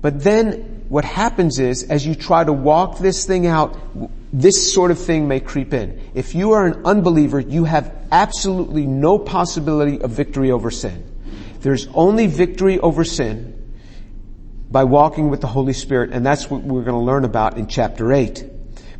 But 0.00 0.22
then 0.22 0.84
what 0.88 1.04
happens 1.04 1.58
is 1.58 1.84
as 1.84 2.06
you 2.06 2.14
try 2.14 2.44
to 2.44 2.52
walk 2.52 2.98
this 2.98 3.26
thing 3.26 3.46
out, 3.46 3.76
this 4.32 4.72
sort 4.72 4.90
of 4.90 4.98
thing 4.98 5.28
may 5.28 5.40
creep 5.40 5.72
in. 5.72 6.10
If 6.14 6.34
you 6.34 6.52
are 6.52 6.66
an 6.66 6.84
unbeliever, 6.84 7.40
you 7.40 7.64
have 7.64 7.94
absolutely 8.12 8.86
no 8.86 9.18
possibility 9.18 10.00
of 10.00 10.10
victory 10.10 10.50
over 10.50 10.70
sin. 10.70 11.04
There's 11.60 11.88
only 11.88 12.26
victory 12.26 12.78
over 12.78 13.04
sin 13.04 13.54
by 14.70 14.84
walking 14.84 15.30
with 15.30 15.40
the 15.40 15.46
Holy 15.46 15.72
Spirit, 15.72 16.10
and 16.12 16.24
that's 16.24 16.50
what 16.50 16.62
we're 16.62 16.84
going 16.84 16.98
to 16.98 17.04
learn 17.04 17.24
about 17.24 17.56
in 17.56 17.66
chapter 17.66 18.12
8. 18.12 18.44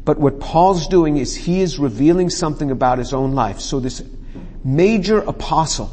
But 0.04 0.18
what 0.18 0.40
Paul's 0.40 0.88
doing 0.88 1.18
is 1.18 1.36
he 1.36 1.60
is 1.60 1.78
revealing 1.78 2.30
something 2.30 2.70
about 2.70 2.98
his 2.98 3.12
own 3.12 3.32
life. 3.32 3.60
So 3.60 3.80
this 3.80 4.02
major 4.64 5.18
apostle 5.18 5.90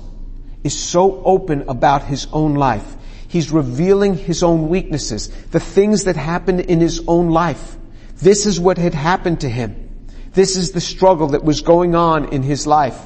is 0.64 0.78
so 0.78 1.22
open 1.26 1.66
about 1.68 2.04
his 2.04 2.28
own 2.32 2.56
life. 2.56 2.96
He's 3.28 3.52
revealing 3.52 4.16
his 4.16 4.44
own 4.44 4.70
weaknesses, 4.70 5.28
the 5.48 5.60
things 5.60 6.06
that 6.06 6.16
happened 6.16 6.62
in 6.62 6.80
his 6.80 7.04
own 7.08 7.32
life. 7.32 7.76
This 8.18 8.46
is 8.46 8.60
what 8.60 8.78
had 8.78 8.94
happened 8.94 9.42
to 9.42 9.50
him. 9.50 9.90
This 10.34 10.58
is 10.58 10.72
the 10.72 10.82
struggle 10.82 11.28
that 11.30 11.44
was 11.44 11.62
going 11.62 11.96
on 11.96 12.34
in 12.34 12.44
his 12.44 12.68
life. 12.68 13.00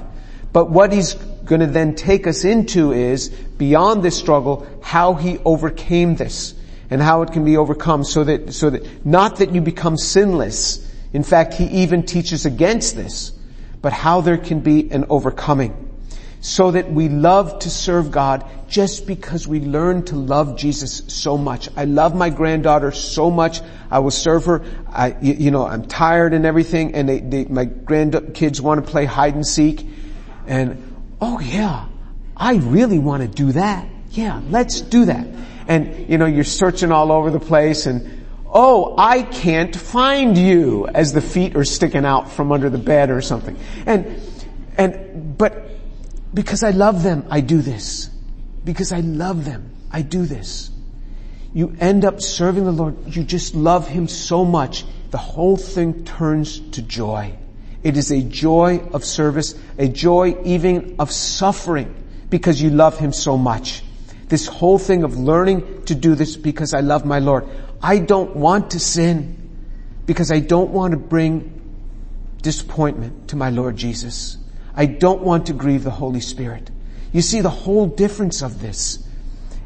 But 0.51 0.69
what 0.69 0.91
he's 0.91 1.13
going 1.13 1.61
to 1.61 1.67
then 1.67 1.95
take 1.95 2.27
us 2.27 2.43
into 2.43 2.91
is, 2.91 3.29
beyond 3.29 4.03
this 4.03 4.17
struggle, 4.17 4.67
how 4.81 5.13
he 5.13 5.39
overcame 5.45 6.15
this 6.15 6.55
and 6.89 7.01
how 7.01 7.21
it 7.21 7.31
can 7.31 7.45
be 7.45 7.57
overcome 7.57 8.03
so 8.03 8.23
that, 8.23 8.53
so 8.53 8.69
that, 8.69 9.05
not 9.05 9.37
that 9.37 9.53
you 9.53 9.61
become 9.61 9.97
sinless, 9.97 10.91
in 11.13 11.23
fact, 11.23 11.53
he 11.55 11.65
even 11.65 12.03
teaches 12.03 12.45
against 12.45 12.95
this, 12.95 13.31
but 13.81 13.93
how 13.93 14.21
there 14.21 14.37
can 14.37 14.59
be 14.59 14.91
an 14.91 15.05
overcoming. 15.09 15.88
So 16.41 16.71
that 16.71 16.91
we 16.91 17.09
love 17.09 17.59
to 17.59 17.69
serve 17.69 18.11
God 18.11 18.45
just 18.69 19.07
because 19.07 19.47
we 19.47 19.59
learn 19.59 20.03
to 20.05 20.15
love 20.15 20.57
Jesus 20.57 21.01
so 21.07 21.37
much. 21.37 21.69
I 21.75 21.85
love 21.85 22.15
my 22.15 22.29
granddaughter 22.29 22.91
so 22.91 23.29
much. 23.29 23.61
I 23.91 23.99
will 23.99 24.11
serve 24.11 24.45
her. 24.45 24.63
I, 24.87 25.15
you 25.21 25.51
know, 25.51 25.65
I'm 25.65 25.85
tired 25.85 26.33
and 26.33 26.45
everything 26.45 26.95
and 26.95 27.09
they, 27.09 27.19
they, 27.19 27.45
my 27.45 27.65
grandkids 27.65 28.61
want 28.61 28.85
to 28.85 28.89
play 28.89 29.05
hide 29.05 29.35
and 29.35 29.45
seek 29.45 29.85
and, 30.47 31.15
oh 31.21 31.39
yeah, 31.39 31.87
I 32.35 32.55
really 32.55 32.99
want 32.99 33.21
to 33.21 33.27
do 33.27 33.51
that. 33.51 33.87
Yeah, 34.11 34.41
let's 34.49 34.81
do 34.81 35.05
that. 35.05 35.27
And, 35.67 36.09
you 36.09 36.17
know, 36.17 36.25
you're 36.25 36.43
searching 36.43 36.91
all 36.91 37.11
over 37.11 37.29
the 37.29 37.39
place 37.39 37.85
and, 37.85 38.25
oh, 38.47 38.95
I 38.97 39.21
can't 39.21 39.75
find 39.75 40.37
you 40.37 40.87
as 40.87 41.13
the 41.13 41.21
feet 41.21 41.55
are 41.55 41.65
sticking 41.65 42.05
out 42.05 42.31
from 42.31 42.51
under 42.51 42.69
the 42.69 42.79
bed 42.79 43.11
or 43.11 43.21
something. 43.21 43.57
And, 43.85 44.21
and, 44.77 45.37
but 45.37 45.69
because 46.33 46.63
I 46.63 46.71
love 46.71 47.03
them, 47.03 47.25
I 47.29 47.41
do 47.41 47.61
this. 47.61 48.09
Because 48.63 48.91
I 48.91 48.99
love 48.99 49.45
them, 49.45 49.73
I 49.91 50.01
do 50.01 50.25
this. 50.25 50.69
You 51.53 51.75
end 51.79 52.05
up 52.05 52.21
serving 52.21 52.65
the 52.65 52.71
Lord. 52.71 53.15
You 53.15 53.23
just 53.23 53.55
love 53.55 53.87
Him 53.87 54.07
so 54.07 54.45
much. 54.45 54.85
The 55.09 55.17
whole 55.17 55.57
thing 55.57 56.05
turns 56.05 56.59
to 56.71 56.81
joy. 56.81 57.35
It 57.81 57.97
is 57.97 58.11
a 58.11 58.21
joy 58.21 58.79
of 58.93 59.03
service, 59.03 59.55
a 59.77 59.87
joy 59.87 60.37
even 60.43 60.97
of 60.99 61.11
suffering 61.11 61.95
because 62.29 62.61
you 62.61 62.69
love 62.69 62.99
Him 62.99 63.13
so 63.13 63.37
much. 63.37 63.83
This 64.27 64.45
whole 64.45 64.77
thing 64.77 65.03
of 65.03 65.17
learning 65.17 65.85
to 65.85 65.95
do 65.95 66.13
this 66.13 66.37
because 66.37 66.75
I 66.75 66.81
love 66.81 67.03
my 67.03 67.17
Lord. 67.17 67.47
I 67.81 67.97
don't 67.97 68.35
want 68.35 68.71
to 68.71 68.79
sin 68.79 69.35
because 70.05 70.31
I 70.31 70.39
don't 70.39 70.69
want 70.69 70.91
to 70.91 70.97
bring 70.97 71.55
disappointment 72.41 73.29
to 73.29 73.35
my 73.35 73.49
Lord 73.49 73.75
Jesus. 73.75 74.37
I 74.79 74.85
don't 74.85 75.23
want 75.23 75.47
to 75.47 75.53
grieve 75.53 75.83
the 75.83 75.91
Holy 75.91 76.21
Spirit. 76.21 76.71
You 77.11 77.21
see 77.21 77.41
the 77.41 77.49
whole 77.49 77.85
difference 77.85 78.41
of 78.41 78.61
this 78.61 79.05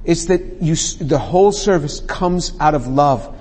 is 0.04 0.26
that 0.26 0.42
you, 0.60 0.76
the 1.06 1.20
whole 1.20 1.52
service 1.52 2.00
comes 2.00 2.52
out 2.60 2.74
of 2.74 2.88
love 2.88 3.38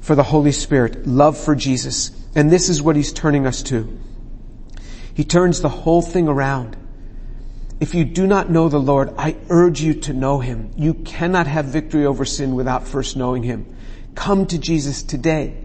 for 0.00 0.14
the 0.14 0.22
Holy 0.22 0.52
Spirit, 0.52 1.04
love 1.04 1.36
for 1.36 1.56
Jesus. 1.56 2.12
And 2.36 2.48
this 2.48 2.68
is 2.68 2.80
what 2.80 2.94
he's 2.94 3.12
turning 3.12 3.44
us 3.44 3.64
to. 3.64 3.98
He 5.14 5.24
turns 5.24 5.60
the 5.60 5.68
whole 5.68 6.00
thing 6.00 6.28
around. 6.28 6.76
If 7.80 7.92
you 7.92 8.04
do 8.04 8.28
not 8.28 8.48
know 8.48 8.68
the 8.68 8.78
Lord, 8.78 9.12
I 9.18 9.36
urge 9.50 9.80
you 9.80 9.94
to 10.02 10.12
know 10.12 10.38
Him. 10.38 10.70
You 10.76 10.94
cannot 10.94 11.48
have 11.48 11.64
victory 11.64 12.06
over 12.06 12.24
sin 12.24 12.54
without 12.54 12.86
first 12.86 13.16
knowing 13.16 13.42
Him. 13.42 13.66
Come 14.14 14.46
to 14.46 14.58
Jesus 14.58 15.02
today. 15.02 15.56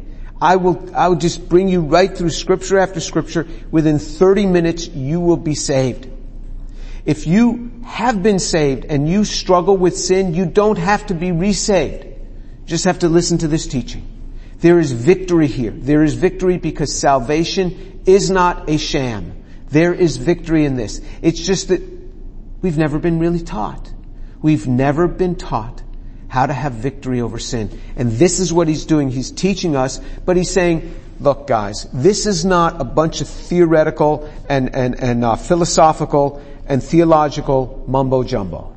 I 0.42 0.56
will, 0.56 0.90
I 0.96 1.08
will 1.08 1.18
just 1.18 1.48
bring 1.48 1.68
you 1.68 1.82
right 1.82 2.18
through 2.18 2.32
scripture 2.32 2.80
after 2.80 3.00
scripture. 3.00 3.48
Within 3.70 4.00
30 4.00 4.48
minutes, 4.48 4.88
you 4.88 5.20
will 5.20 5.38
be 5.38 5.54
saved. 5.54 6.08
If 7.06 7.28
you 7.28 7.72
have 7.86 8.24
been 8.24 8.40
saved 8.40 8.86
and 8.86 9.08
you 9.08 9.24
struggle 9.24 9.78
with 9.78 9.96
sin, 9.96 10.34
you 10.34 10.46
don't 10.46 10.80
have 10.80 11.06
to 11.08 11.14
be 11.14 11.32
resaved. 11.32 12.06
You 12.06 12.66
just 12.66 12.86
have 12.86 13.00
to 13.00 13.10
listen 13.10 13.38
to 13.40 13.48
this 13.48 13.68
teaching. 13.68 14.08
There 14.58 14.80
is 14.80 14.92
victory 14.92 15.48
here. 15.48 15.72
There 15.72 16.04
is 16.04 16.16
victory 16.16 16.58
because 16.58 16.98
salvation 16.98 18.02
is 18.08 18.32
not 18.32 18.68
a 18.68 18.78
sham. 18.78 19.44
There 19.70 19.94
is 19.94 20.18
victory 20.18 20.66
in 20.66 20.76
this. 20.76 21.02
It's 21.22 21.40
just 21.40 21.68
that 21.68 21.82
we've 22.62 22.78
never 22.78 22.98
been 22.98 23.20
really 23.20 23.42
taught. 23.42 23.92
We've 24.42 24.68
never 24.68 25.08
been 25.08 25.36
taught 25.36 25.84
how 26.32 26.46
to 26.46 26.54
have 26.54 26.72
victory 26.72 27.20
over 27.20 27.38
sin. 27.38 27.78
And 27.98 28.14
this 28.14 28.40
is 28.40 28.54
what 28.54 28.70
he's 28.70 28.86
doing. 28.86 29.10
He's 29.10 29.32
teaching 29.32 29.76
us, 29.76 30.00
but 30.26 30.38
he's 30.38 30.50
saying, 30.50 30.96
look 31.20 31.46
guys, 31.46 31.90
this 31.92 32.26
is 32.26 32.46
not 32.46 32.80
a 32.80 32.86
bunch 32.86 33.20
of 33.20 33.28
theoretical 33.28 34.32
and, 34.48 34.74
and, 34.74 34.98
and 34.98 35.26
uh, 35.26 35.36
philosophical 35.36 36.42
and 36.68 36.82
theological 36.82 37.84
mumbo 37.86 38.24
jumbo. 38.24 38.74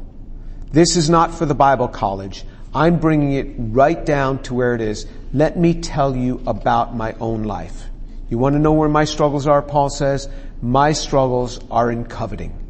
This 0.72 0.96
is 0.96 1.08
not 1.08 1.32
for 1.32 1.46
the 1.46 1.54
Bible 1.54 1.86
college. 1.86 2.44
I'm 2.74 2.98
bringing 2.98 3.34
it 3.34 3.54
right 3.56 4.04
down 4.04 4.42
to 4.42 4.54
where 4.54 4.74
it 4.74 4.80
is. 4.80 5.06
Let 5.32 5.56
me 5.56 5.80
tell 5.80 6.16
you 6.16 6.42
about 6.48 6.96
my 6.96 7.12
own 7.20 7.44
life. 7.44 7.84
You 8.28 8.36
want 8.36 8.54
to 8.56 8.58
know 8.58 8.72
where 8.72 8.88
my 8.88 9.04
struggles 9.04 9.46
are? 9.46 9.62
Paul 9.62 9.90
says, 9.90 10.28
my 10.60 10.90
struggles 10.90 11.60
are 11.70 11.92
in 11.92 12.04
coveting. 12.04 12.63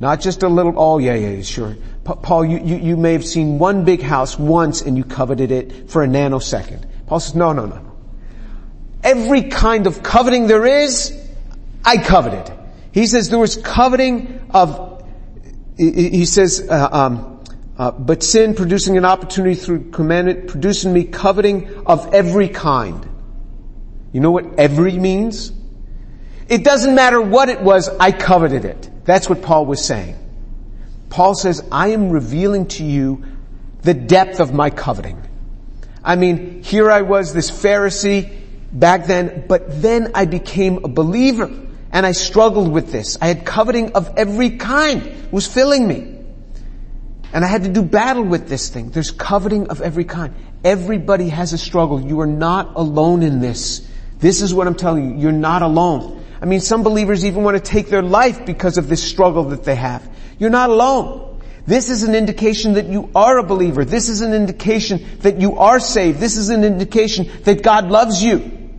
Not 0.00 0.20
just 0.22 0.42
a 0.42 0.48
little, 0.48 0.74
oh 0.76 0.98
yeah, 0.98 1.14
yeah, 1.14 1.42
sure. 1.42 1.76
Paul, 2.04 2.46
you, 2.46 2.58
you, 2.58 2.76
you 2.76 2.96
may 2.96 3.12
have 3.12 3.24
seen 3.24 3.58
one 3.58 3.84
big 3.84 4.00
house 4.00 4.38
once 4.38 4.80
and 4.80 4.96
you 4.96 5.04
coveted 5.04 5.52
it 5.52 5.90
for 5.90 6.02
a 6.02 6.06
nanosecond. 6.06 6.88
Paul 7.06 7.20
says, 7.20 7.34
no, 7.34 7.52
no, 7.52 7.66
no. 7.66 7.96
Every 9.04 9.42
kind 9.42 9.86
of 9.86 10.02
coveting 10.02 10.46
there 10.46 10.64
is, 10.64 11.16
I 11.84 11.98
coveted. 11.98 12.50
He 12.92 13.06
says 13.06 13.28
there 13.28 13.38
was 13.38 13.56
coveting 13.56 14.40
of, 14.50 15.04
he 15.76 16.24
says, 16.24 16.66
uh, 16.68 16.88
um, 16.90 17.44
uh, 17.76 17.90
but 17.90 18.22
sin 18.22 18.54
producing 18.54 18.96
an 18.96 19.04
opportunity 19.04 19.54
through 19.54 19.90
commandment, 19.90 20.48
producing 20.48 20.92
me 20.94 21.04
coveting 21.04 21.84
of 21.86 22.14
every 22.14 22.48
kind. 22.48 23.06
You 24.12 24.20
know 24.20 24.30
what 24.30 24.58
every 24.58 24.98
means? 24.98 25.52
It 26.48 26.64
doesn't 26.64 26.94
matter 26.94 27.20
what 27.20 27.48
it 27.50 27.60
was, 27.60 27.88
I 27.88 28.12
coveted 28.12 28.64
it. 28.64 28.90
That's 29.04 29.28
what 29.28 29.42
Paul 29.42 29.66
was 29.66 29.84
saying. 29.84 30.16
Paul 31.08 31.34
says, 31.34 31.66
I 31.72 31.88
am 31.88 32.10
revealing 32.10 32.66
to 32.68 32.84
you 32.84 33.24
the 33.82 33.94
depth 33.94 34.40
of 34.40 34.54
my 34.54 34.70
coveting. 34.70 35.20
I 36.04 36.16
mean, 36.16 36.62
here 36.62 36.90
I 36.90 37.02
was, 37.02 37.34
this 37.34 37.50
Pharisee 37.50 38.32
back 38.72 39.06
then, 39.06 39.44
but 39.48 39.82
then 39.82 40.12
I 40.14 40.26
became 40.26 40.84
a 40.84 40.88
believer 40.88 41.50
and 41.92 42.06
I 42.06 42.12
struggled 42.12 42.70
with 42.70 42.92
this. 42.92 43.18
I 43.20 43.26
had 43.26 43.44
coveting 43.44 43.92
of 43.92 44.16
every 44.16 44.56
kind. 44.56 45.32
Was 45.32 45.46
filling 45.46 45.86
me. 45.86 46.16
And 47.32 47.44
I 47.44 47.48
had 47.48 47.64
to 47.64 47.68
do 47.68 47.82
battle 47.82 48.24
with 48.24 48.48
this 48.48 48.68
thing. 48.68 48.90
There's 48.90 49.10
coveting 49.10 49.68
of 49.68 49.80
every 49.80 50.04
kind. 50.04 50.34
Everybody 50.64 51.28
has 51.28 51.52
a 51.52 51.58
struggle. 51.58 52.00
You 52.00 52.20
are 52.20 52.26
not 52.26 52.74
alone 52.76 53.22
in 53.22 53.40
this. 53.40 53.88
This 54.18 54.42
is 54.42 54.52
what 54.52 54.66
I'm 54.66 54.74
telling 54.74 55.12
you. 55.12 55.22
You're 55.22 55.32
not 55.32 55.62
alone. 55.62 56.19
I 56.40 56.46
mean, 56.46 56.60
some 56.60 56.82
believers 56.82 57.24
even 57.26 57.42
want 57.42 57.56
to 57.56 57.62
take 57.62 57.88
their 57.88 58.02
life 58.02 58.46
because 58.46 58.78
of 58.78 58.88
this 58.88 59.02
struggle 59.02 59.44
that 59.50 59.64
they 59.64 59.74
have. 59.74 60.08
You're 60.38 60.50
not 60.50 60.70
alone. 60.70 61.30
This 61.66 61.90
is 61.90 62.02
an 62.02 62.14
indication 62.14 62.74
that 62.74 62.86
you 62.86 63.10
are 63.14 63.38
a 63.38 63.42
believer. 63.42 63.84
This 63.84 64.08
is 64.08 64.22
an 64.22 64.32
indication 64.32 65.06
that 65.20 65.40
you 65.40 65.58
are 65.58 65.78
saved. 65.78 66.18
This 66.18 66.36
is 66.36 66.48
an 66.48 66.64
indication 66.64 67.30
that 67.44 67.62
God 67.62 67.88
loves 67.88 68.22
you 68.22 68.70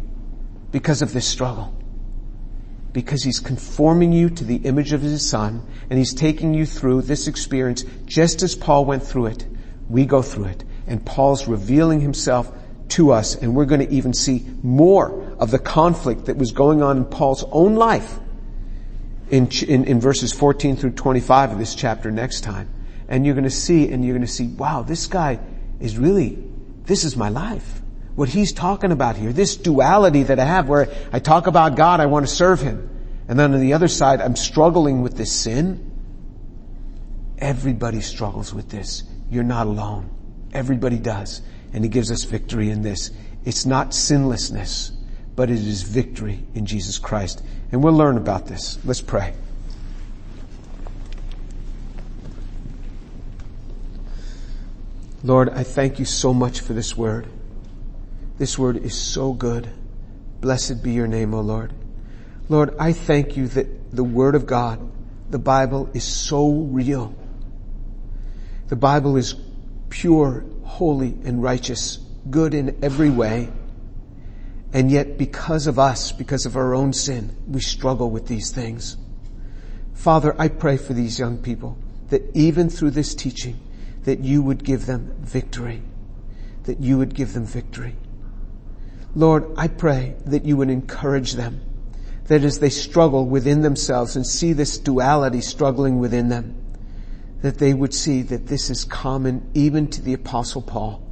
because 0.72 1.02
of 1.04 1.14
this 1.14 1.28
struggle. 1.28 1.74
Because 2.94 3.24
He's 3.24 3.40
conforming 3.40 4.12
you 4.12 4.32
to 4.32 4.44
the 4.44 4.58
image 4.58 4.92
of 4.92 5.02
His 5.02 5.28
Son 5.28 5.66
and 5.90 6.00
He's 6.00 6.14
taking 6.14 6.54
you 6.56 6.66
through 6.66 7.04
this 7.04 7.28
experience 7.28 7.86
just 8.06 8.42
as 8.42 8.56
Paul 8.56 8.86
went 8.86 9.04
through 9.04 9.28
it. 9.28 9.48
We 9.88 10.06
go 10.06 10.22
through 10.22 10.46
it. 10.46 10.64
And 10.88 11.06
Paul's 11.06 11.48
revealing 11.48 12.02
Himself 12.02 12.52
to 12.90 13.12
us 13.12 13.36
and 13.36 13.56
we're 13.56 13.66
going 13.66 13.88
to 13.88 13.94
even 13.94 14.14
see 14.14 14.46
more 14.64 15.21
of 15.42 15.50
the 15.50 15.60
conflict 15.60 16.26
that 16.26 16.38
was 16.38 16.52
going 16.52 16.84
on 16.84 16.98
in 16.98 17.06
Paul's 17.06 17.44
own 17.52 17.74
life 17.74 18.20
in, 19.32 19.50
in, 19.68 19.86
in 19.86 20.00
verses 20.00 20.32
14 20.32 20.76
through 20.76 20.92
25 20.92 21.54
of 21.54 21.58
this 21.58 21.74
chapter 21.74 22.12
next 22.12 22.42
time. 22.42 22.70
And 23.08 23.26
you're 23.26 23.34
going 23.34 23.46
to 23.46 23.50
see, 23.50 23.92
and 23.92 24.06
you're 24.06 24.14
going 24.14 24.26
to 24.26 24.32
see, 24.32 24.48
wow, 24.48 24.84
this 24.84 25.08
guy 25.08 25.40
is 25.80 25.98
really, 25.98 26.38
this 26.84 27.04
is 27.04 27.18
my 27.18 27.30
life. 27.30 27.82
What 28.14 28.30
he's 28.30 28.54
talking 28.54 28.92
about 28.92 29.16
here, 29.18 29.34
this 29.34 29.58
duality 29.58 30.24
that 30.24 30.38
I 30.38 30.46
have 30.46 30.70
where 30.70 30.90
I 31.12 31.18
talk 31.18 31.48
about 31.48 31.76
God, 31.76 32.00
I 32.00 32.06
want 32.06 32.28
to 32.28 32.32
serve 32.32 32.62
Him. 32.62 32.88
And 33.28 33.40
then 33.40 33.54
on 33.54 33.62
the 33.62 33.74
other 33.74 33.88
side, 33.88 34.22
I'm 34.22 34.36
struggling 34.36 35.02
with 35.02 35.18
this 35.18 35.32
sin. 35.32 35.92
Everybody 37.40 38.02
struggles 38.02 38.54
with 38.54 38.70
this. 38.70 39.04
You're 39.30 39.44
not 39.44 39.66
alone. 39.66 40.10
Everybody 40.54 41.00
does. 41.00 41.42
And 41.74 41.84
He 41.84 41.90
gives 41.90 42.12
us 42.12 42.26
victory 42.26 42.70
in 42.70 42.84
this. 42.84 43.10
It's 43.44 43.66
not 43.66 43.94
sinlessness 43.94 44.92
but 45.36 45.50
it 45.50 45.60
is 45.60 45.84
victory 45.84 46.44
in 46.54 46.66
Jesus 46.66 46.98
Christ. 46.98 47.44
And 47.72 47.84
we'll 47.84 47.94
learn 47.94 48.18
about 48.18 48.48
this. 48.48 48.78
Let's 48.84 49.02
pray. 49.02 49.34
Lord, 55.24 55.50
I 55.50 55.64
thank 55.64 56.00
you 56.00 56.06
so 56.06 56.34
much 56.34 56.62
for 56.62 56.74
this 56.74 56.98
word. 56.98 57.28
This 58.38 58.58
word 58.58 58.78
is 58.78 58.96
so 58.96 59.34
good. 59.34 59.70
Blessed 60.42 60.84
be 60.84 60.94
your 60.94 61.08
name, 61.08 61.34
O 61.34 61.42
Lord. 61.42 61.72
Lord, 62.50 62.76
I 62.80 62.92
thank 62.92 63.38
you 63.38 63.48
that 63.50 63.96
the 63.96 64.04
word 64.04 64.34
of 64.34 64.48
God, 64.48 64.92
the 65.30 65.40
Bible 65.40 65.90
is 65.94 66.04
so 66.04 66.50
real. 66.50 67.16
The 68.68 68.76
Bible 68.76 69.16
is 69.16 69.36
pure, 69.90 70.44
holy, 70.64 71.10
and 71.24 71.44
righteous, 71.44 72.00
good 72.30 72.54
in 72.54 72.84
every 72.84 73.10
way. 73.10 73.50
And 74.74 74.90
yet 74.90 75.18
because 75.18 75.68
of 75.68 75.78
us, 75.78 76.12
because 76.12 76.46
of 76.46 76.56
our 76.56 76.74
own 76.74 76.94
sin, 76.94 77.36
we 77.48 77.60
struggle 77.62 78.10
with 78.10 78.28
these 78.28 78.52
things. 78.52 78.98
Father, 79.94 80.36
I 80.40 80.48
pray 80.48 80.78
for 80.78 80.94
these 80.94 81.20
young 81.20 81.38
people 81.38 81.78
that 82.10 82.24
even 82.36 82.70
through 82.70 82.92
this 82.92 83.14
teaching, 83.16 83.60
that 84.04 84.20
you 84.20 84.42
would 84.42 84.64
give 84.64 84.86
them 84.86 85.16
victory. 85.20 85.82
That 86.64 86.80
you 86.80 86.98
would 86.98 87.14
give 87.14 87.34
them 87.34 87.46
victory. 87.46 87.96
Lord, 89.14 89.52
I 89.58 89.68
pray 89.68 90.16
that 90.26 90.46
you 90.46 90.58
would 90.58 90.70
encourage 90.70 91.34
them, 91.34 91.62
that 92.28 92.44
as 92.44 92.60
they 92.60 92.70
struggle 92.70 93.26
within 93.26 93.62
themselves 93.62 94.16
and 94.16 94.26
see 94.26 94.54
this 94.54 94.78
duality 94.78 95.42
struggling 95.42 96.00
within 96.00 96.30
them, 96.30 96.56
that 97.42 97.58
they 97.58 97.74
would 97.74 97.94
see 97.94 98.22
that 98.22 98.48
this 98.48 98.70
is 98.70 98.86
common 98.86 99.50
even 99.54 99.88
to 99.90 100.02
the 100.02 100.14
apostle 100.14 100.62
Paul. 100.62 101.11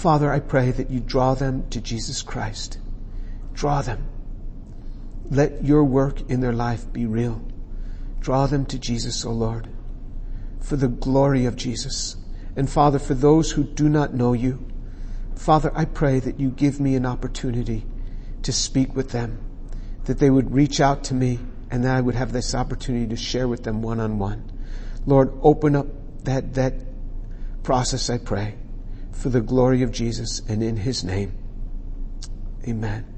Father, 0.00 0.32
I 0.32 0.40
pray 0.40 0.70
that 0.70 0.88
you 0.88 0.98
draw 0.98 1.34
them 1.34 1.68
to 1.68 1.78
Jesus 1.78 2.22
Christ. 2.22 2.78
Draw 3.52 3.82
them. 3.82 4.08
Let 5.30 5.62
your 5.62 5.84
work 5.84 6.22
in 6.30 6.40
their 6.40 6.54
life 6.54 6.90
be 6.90 7.04
real. 7.04 7.42
Draw 8.20 8.46
them 8.46 8.64
to 8.64 8.78
Jesus, 8.78 9.26
O 9.26 9.30
Lord, 9.30 9.68
for 10.58 10.76
the 10.76 10.88
glory 10.88 11.44
of 11.44 11.54
Jesus. 11.54 12.16
And 12.56 12.70
Father, 12.70 12.98
for 12.98 13.12
those 13.12 13.50
who 13.50 13.62
do 13.62 13.90
not 13.90 14.14
know 14.14 14.32
you, 14.32 14.66
Father, 15.36 15.70
I 15.74 15.84
pray 15.84 16.18
that 16.18 16.40
you 16.40 16.48
give 16.48 16.80
me 16.80 16.94
an 16.94 17.04
opportunity 17.04 17.84
to 18.44 18.54
speak 18.54 18.96
with 18.96 19.10
them, 19.10 19.38
that 20.04 20.18
they 20.18 20.30
would 20.30 20.54
reach 20.54 20.80
out 20.80 21.04
to 21.04 21.14
me 21.14 21.40
and 21.70 21.84
that 21.84 21.94
I 21.94 22.00
would 22.00 22.14
have 22.14 22.32
this 22.32 22.54
opportunity 22.54 23.08
to 23.08 23.16
share 23.16 23.46
with 23.46 23.64
them 23.64 23.82
one 23.82 24.00
on 24.00 24.18
one. 24.18 24.50
Lord, 25.04 25.30
open 25.42 25.76
up 25.76 25.88
that, 26.24 26.54
that 26.54 26.72
process, 27.62 28.08
I 28.08 28.16
pray, 28.16 28.54
for 29.20 29.28
the 29.28 29.40
glory 29.40 29.82
of 29.82 29.92
Jesus 29.92 30.40
and 30.48 30.62
in 30.62 30.78
his 30.78 31.04
name. 31.04 31.36
Amen. 32.66 33.09